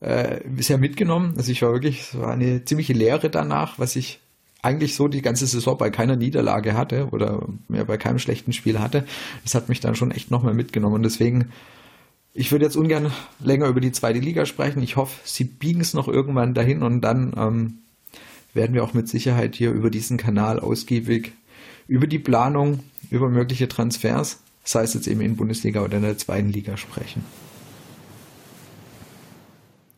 [0.00, 1.34] äh, sehr mitgenommen.
[1.36, 4.20] Also ich war wirklich, es war eine ziemliche Lehre danach, was ich
[4.64, 8.80] eigentlich so die ganze Saison bei keiner Niederlage hatte oder mehr bei keinem schlechten Spiel
[8.80, 9.04] hatte.
[9.42, 10.96] Das hat mich dann schon echt nochmal mitgenommen.
[10.96, 11.52] Und deswegen,
[12.32, 14.82] ich würde jetzt ungern länger über die zweite Liga sprechen.
[14.82, 17.78] Ich hoffe, sie biegen es noch irgendwann dahin und dann ähm,
[18.54, 21.32] werden wir auch mit Sicherheit hier über diesen Kanal ausgiebig
[21.86, 26.18] über die Planung, über mögliche Transfers, sei es jetzt eben in Bundesliga oder in der
[26.18, 27.24] zweiten Liga sprechen.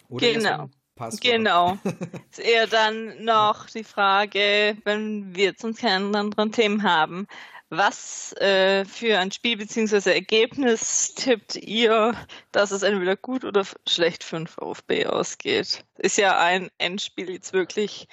[0.08, 0.70] Oder genau.
[0.96, 1.78] Passt genau.
[2.30, 7.26] ist eher dann noch die Frage, wenn wir jetzt uns keine anderen Themen haben.
[7.68, 10.10] Was äh, für ein Spiel bzw.
[10.10, 12.14] Ergebnis tippt ihr,
[12.50, 15.84] dass es entweder gut oder schlecht für den VfB ausgeht?
[15.98, 18.08] Ist ja ein Endspiel jetzt wirklich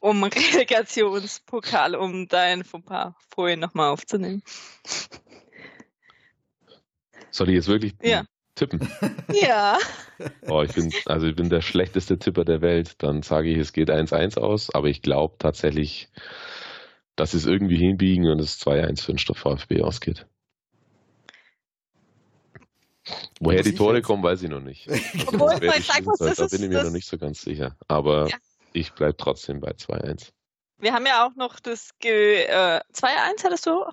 [0.00, 4.42] um Relegationspokal, um dein Fauxpas vorhin nochmal aufzunehmen.
[7.30, 8.24] Soll ich jetzt wirklich ja.
[8.56, 8.80] Tippen?
[9.32, 9.78] Ja.
[10.48, 12.94] Oh, ich bin, also ich bin der schlechteste Tipper der Welt.
[12.98, 16.08] Dann sage ich, es geht 1-1 aus, aber ich glaube tatsächlich,
[17.16, 20.26] dass sie es irgendwie hinbiegen und es 2-1 für den VfB ausgeht.
[23.40, 24.88] Woher die Tore kommen, weiß ich noch nicht.
[24.90, 27.76] Also Obwohl, ich sagen muss, da bin ich mir noch nicht so ganz sicher.
[27.88, 28.36] Aber ja.
[28.72, 30.32] ich bleibe trotzdem bei 2-1.
[30.78, 33.84] Wir haben ja auch noch das Ge äh, 2-1 hattest du?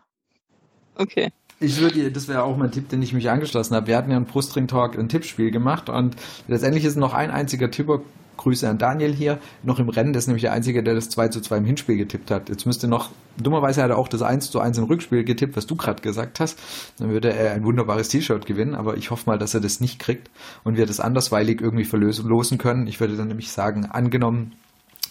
[0.96, 1.32] Okay.
[1.64, 3.88] Ich würde, das wäre auch mein Tipp, den ich mich angeschlossen habe.
[3.88, 6.18] Wir hatten ja ein Brustring Talk, ein Tippspiel gemacht und
[6.50, 8.02] letztendlich ist noch ein einziger Tipper
[8.36, 10.12] Grüße an Daniel hier, noch im Rennen.
[10.12, 12.50] Das ist nämlich der Einzige, der das 2 zu 2 im Hinspiel getippt hat.
[12.50, 13.12] Jetzt müsste noch,
[13.42, 16.42] dummerweise hat er auch das 1 zu 1 im Rückspiel getippt, was du gerade gesagt
[16.42, 16.60] hast.
[17.00, 20.00] Dann würde er ein wunderbares T-Shirt gewinnen, aber ich hoffe mal, dass er das nicht
[20.00, 20.30] kriegt
[20.66, 22.88] und wir das andersweilig irgendwie verlosen können.
[22.88, 24.52] Ich würde dann nämlich sagen, angenommen,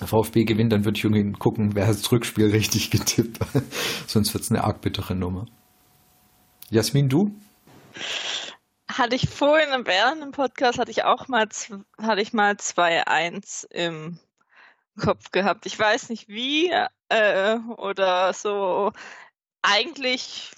[0.05, 3.39] VfB gewinnt, dann würde ich irgendwie gucken, wer hat das Rückspiel richtig getippt.
[4.07, 5.47] Sonst wird es eine arg bittere Nummer.
[6.73, 7.31] Jasmin, du?
[8.89, 11.47] hatte ich vorhin während dem Podcast hatte ich auch mal
[11.99, 14.19] hatte ich mal 2-1 im
[14.99, 15.67] Kopf gehabt.
[15.67, 16.73] Ich weiß nicht wie
[17.11, 18.93] äh, oder so.
[19.61, 20.51] Eigentlich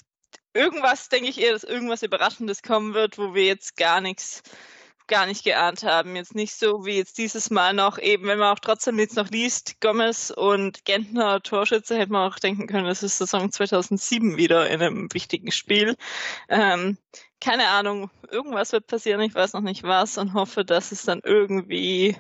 [0.53, 4.45] irgendwas denke ich eher, dass irgendwas Überraschendes kommen wird, wo wir jetzt gar nichts
[5.07, 6.17] gar nicht geahnt haben.
[6.17, 9.31] Jetzt nicht so wie jetzt dieses Mal noch, eben wenn man auch trotzdem jetzt noch
[9.31, 14.69] liest, Gomez und Gentner Torschütze, hätte man auch denken können, das ist Saison 2007 wieder
[14.69, 15.97] in einem wichtigen Spiel.
[16.49, 16.99] Ähm,
[17.41, 21.21] keine Ahnung, irgendwas wird passieren, ich weiß noch nicht was und hoffe, dass es dann
[21.23, 22.17] irgendwie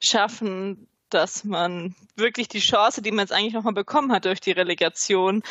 [0.00, 4.52] schaffen, dass man wirklich die Chance, die man jetzt eigentlich nochmal bekommen hat durch die
[4.52, 5.42] Relegation,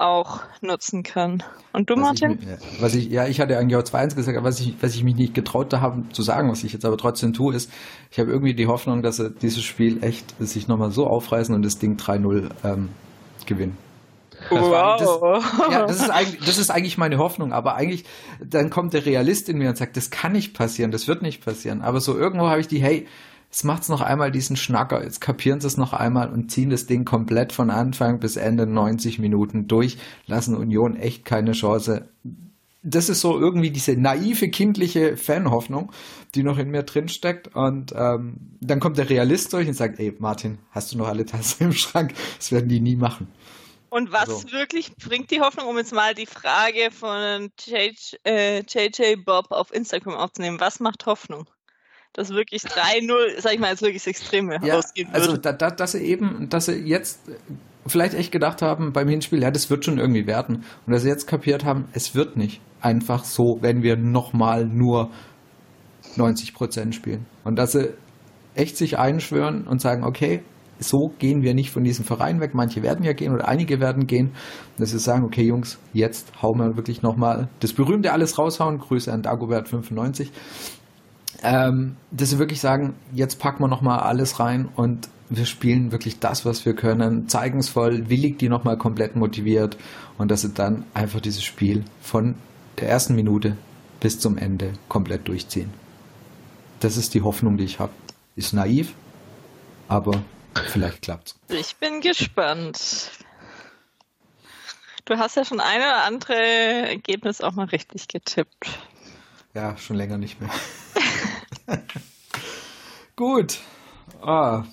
[0.00, 1.42] auch nutzen kann.
[1.72, 2.38] Und du, was Martin?
[2.40, 5.04] Ich, was ich, ja, ich hatte eigentlich auch 2-1 gesagt, aber was ich, was ich
[5.04, 7.70] mich nicht getraut habe zu sagen, was ich jetzt aber trotzdem tue, ist,
[8.10, 11.62] ich habe irgendwie die Hoffnung, dass sie dieses Spiel echt sich nochmal so aufreißen und
[11.62, 12.88] das Ding 3-0 ähm,
[13.44, 13.76] gewinnen.
[14.48, 14.98] Das wow.
[14.98, 18.04] das, ja, das ist, eigentlich, das ist eigentlich meine Hoffnung, aber eigentlich,
[18.42, 21.44] dann kommt der Realist in mir und sagt, das kann nicht passieren, das wird nicht
[21.44, 21.82] passieren.
[21.82, 23.06] Aber so irgendwo habe ich die, hey,
[23.50, 26.86] jetzt macht's noch einmal diesen Schnacker, jetzt kapieren sie es noch einmal und ziehen das
[26.86, 32.08] Ding komplett von Anfang bis Ende 90 Minuten durch, lassen Union echt keine Chance.
[32.82, 35.92] Das ist so irgendwie diese naive, kindliche Fanhoffnung,
[36.34, 37.54] die noch in mir drin steckt.
[37.54, 41.26] Und ähm, dann kommt der Realist durch und sagt, ey Martin, hast du noch alle
[41.26, 42.14] Tassen im Schrank?
[42.38, 43.28] Das werden die nie machen.
[43.90, 44.52] Und was also.
[44.52, 49.74] wirklich bringt die Hoffnung, um jetzt mal die Frage von JJ, äh, JJ Bob auf
[49.74, 51.50] Instagram aufzunehmen, was macht Hoffnung?
[52.12, 55.22] Dass wirklich 3-0, sag ich mal, jetzt wirklich das Extreme ja, ausgehen wird.
[55.22, 57.20] Also, da, da, dass sie eben, dass sie jetzt
[57.86, 60.64] vielleicht echt gedacht haben beim Hinspiel, ja, das wird schon irgendwie werden.
[60.86, 65.10] Und dass sie jetzt kapiert haben, es wird nicht einfach so, wenn wir nochmal nur
[66.16, 67.26] 90 Prozent spielen.
[67.44, 67.94] Und dass sie
[68.54, 70.42] echt sich einschwören und sagen, okay,
[70.78, 72.54] so gehen wir nicht von diesem Verein weg.
[72.54, 74.32] Manche werden ja gehen oder einige werden gehen.
[74.78, 78.78] Dass sie sagen, okay Jungs, jetzt hauen wir wirklich nochmal das berühmte alles raushauen.
[78.78, 80.30] Grüße an Dagobert95.
[81.42, 86.18] Ähm, dass sie wirklich sagen, jetzt packen wir nochmal alles rein und wir spielen wirklich
[86.18, 89.76] das, was wir können, zeigen es voll, willig die nochmal komplett motiviert
[90.18, 92.34] und dass sie dann einfach dieses Spiel von
[92.78, 93.56] der ersten Minute
[94.00, 95.70] bis zum Ende komplett durchziehen.
[96.80, 97.92] Das ist die Hoffnung, die ich habe.
[98.36, 98.94] Ist naiv,
[99.88, 100.22] aber
[100.54, 101.36] Vielleicht klappt's.
[101.48, 103.10] Ich bin gespannt.
[105.04, 108.68] Du hast ja schon eine oder andere Ergebnis auch mal richtig getippt.
[109.54, 110.50] Ja, schon länger nicht mehr.
[113.16, 113.58] Gut.
[114.22, 114.64] Ah.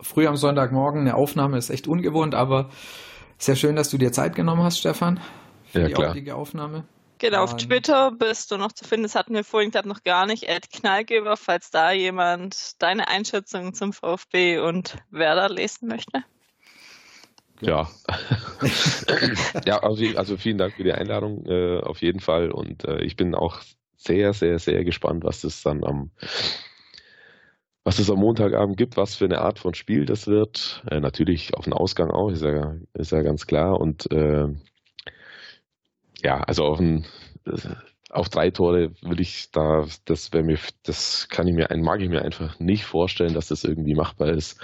[0.00, 2.70] Früh am Sonntagmorgen eine Aufnahme ist echt ungewohnt, aber
[3.38, 5.20] sehr schön, dass du dir Zeit genommen hast, Stefan,
[5.70, 6.10] für ja, die klar.
[6.10, 6.84] heutige Aufnahme.
[7.18, 9.04] Genau, auf Twitter bist du noch zu finden.
[9.04, 10.44] Das hatten wir vorhin, glaube noch gar nicht.
[10.44, 16.24] Ed Knallgeber, falls da jemand deine Einschätzung zum VfB und Werder lesen möchte.
[17.60, 17.88] Ja.
[19.66, 22.50] ja, also, also, vielen Dank für die Einladung äh, auf jeden Fall.
[22.50, 23.60] Und äh, ich bin auch
[23.96, 26.10] sehr, sehr, sehr gespannt, was das dann am
[27.86, 30.82] was es am Montagabend gibt, was für eine Art von Spiel das wird.
[30.90, 33.78] Äh, natürlich auf den Ausgang auch, ist ja, ist ja ganz klar.
[33.78, 34.48] Und äh,
[36.20, 37.06] ja, also auf, ein,
[38.10, 42.08] auf drei Tore will ich da, das wäre mir, das kann ich mir, mag ich
[42.08, 44.58] mir einfach nicht vorstellen, dass das irgendwie machbar ist.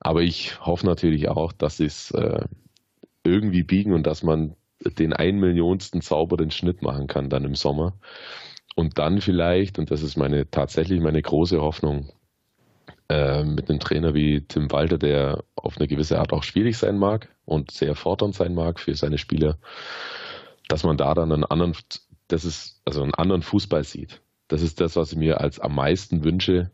[0.00, 2.44] Aber ich hoffe natürlich auch, dass sie es äh,
[3.22, 7.98] irgendwie biegen und dass man den ein Millionsten sauberen Schnitt machen kann dann im Sommer.
[8.76, 12.10] Und dann vielleicht, und das ist meine tatsächlich meine große Hoffnung,
[13.10, 16.96] äh, mit einem Trainer wie Tim Walter, der auf eine gewisse Art auch schwierig sein
[16.96, 19.58] mag und sehr fordernd sein mag für seine Spieler,
[20.68, 21.74] dass man da dann einen anderen,
[22.28, 24.22] das ist, also einen anderen Fußball sieht.
[24.48, 26.70] Das ist das, was ich mir als am meisten wünsche,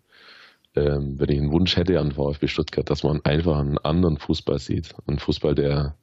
[0.77, 4.59] ähm, wenn ich einen Wunsch hätte an VfB Stuttgart, dass man einfach einen anderen Fußball
[4.59, 4.95] sieht.
[5.07, 5.97] Einen Fußball, der,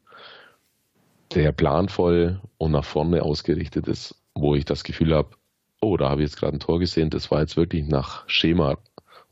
[1.34, 5.36] der planvoll und nach vorne ausgerichtet ist, wo ich das Gefühl habe,
[5.82, 8.78] oh, da habe ich jetzt gerade ein Tor gesehen, das war jetzt wirklich nach Schema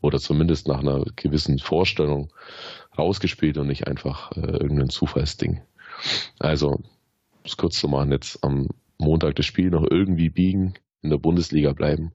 [0.02, 2.32] oder zumindest nach einer gewissen Vorstellung
[2.98, 5.62] rausgespielt und nicht einfach äh, irgendein Zufallsding.
[6.40, 6.84] Also, um
[7.44, 8.68] es kurz zu machen, jetzt am
[8.98, 12.12] Montag das Spiel noch irgendwie biegen, in der Bundesliga bleiben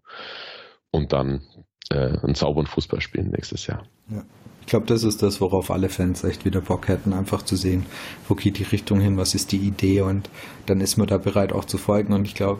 [0.90, 1.42] und dann
[1.90, 3.82] äh, einen sauberen Fußball spielen nächstes Jahr.
[4.10, 4.22] Ja.
[4.60, 7.86] Ich glaube, das ist das, worauf alle Fans echt wieder Bock hätten, einfach zu sehen,
[8.26, 10.28] wo geht die Richtung hin, was ist die Idee und
[10.66, 12.58] dann ist man da bereit auch zu folgen und ich glaube,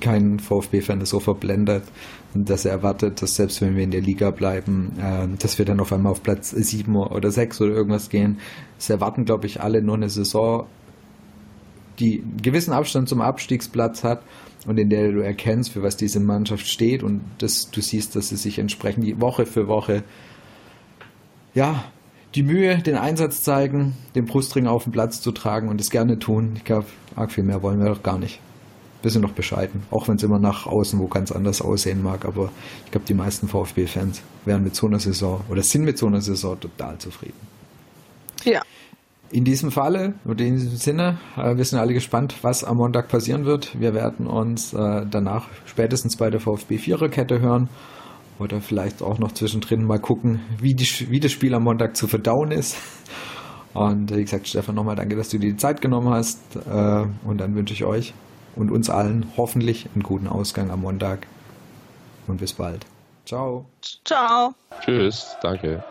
[0.00, 1.82] kein VfB-Fan ist so verblendet,
[2.34, 5.80] dass er erwartet, dass selbst wenn wir in der Liga bleiben, äh, dass wir dann
[5.80, 8.38] auf einmal auf Platz 7 oder 6 oder irgendwas gehen.
[8.78, 10.66] Es erwarten, glaube ich, alle nur eine Saison,
[11.98, 14.22] die einen gewissen Abstand zum Abstiegsplatz hat
[14.66, 18.28] und in der du erkennst, für was diese Mannschaft steht und dass du siehst, dass
[18.28, 20.02] sie sich entsprechend die Woche für Woche
[21.54, 21.84] ja,
[22.34, 26.18] die Mühe, den Einsatz zeigen, den Brustring auf den Platz zu tragen und es gerne
[26.18, 26.54] tun.
[26.56, 28.40] Ich glaube, arg viel mehr wollen wir doch gar nicht.
[29.02, 32.24] Wir sind noch bescheiden, auch wenn es immer nach außen wo ganz anders aussehen mag.
[32.24, 32.50] Aber
[32.86, 36.22] ich glaube, die meisten VfB-Fans wären mit so einer Saison oder sind mit so einer
[36.22, 37.38] Saison total zufrieden.
[38.44, 38.62] Ja.
[39.34, 43.08] In diesem Falle und in diesem Sinne, äh, wir sind alle gespannt, was am Montag
[43.08, 43.76] passieren wird.
[43.80, 47.68] Wir werden uns äh, danach spätestens bei der VfB Viererkette hören
[48.38, 52.06] oder vielleicht auch noch zwischendrin mal gucken, wie, die, wie das Spiel am Montag zu
[52.06, 52.76] verdauen ist.
[53.72, 56.38] Und wie gesagt, Stefan, nochmal danke, dass du dir die Zeit genommen hast.
[56.54, 58.14] Äh, und dann wünsche ich euch
[58.54, 61.26] und uns allen hoffentlich einen guten Ausgang am Montag.
[62.28, 62.86] Und bis bald.
[63.26, 63.66] Ciao.
[64.04, 64.54] Ciao.
[64.84, 65.82] Tschüss, danke.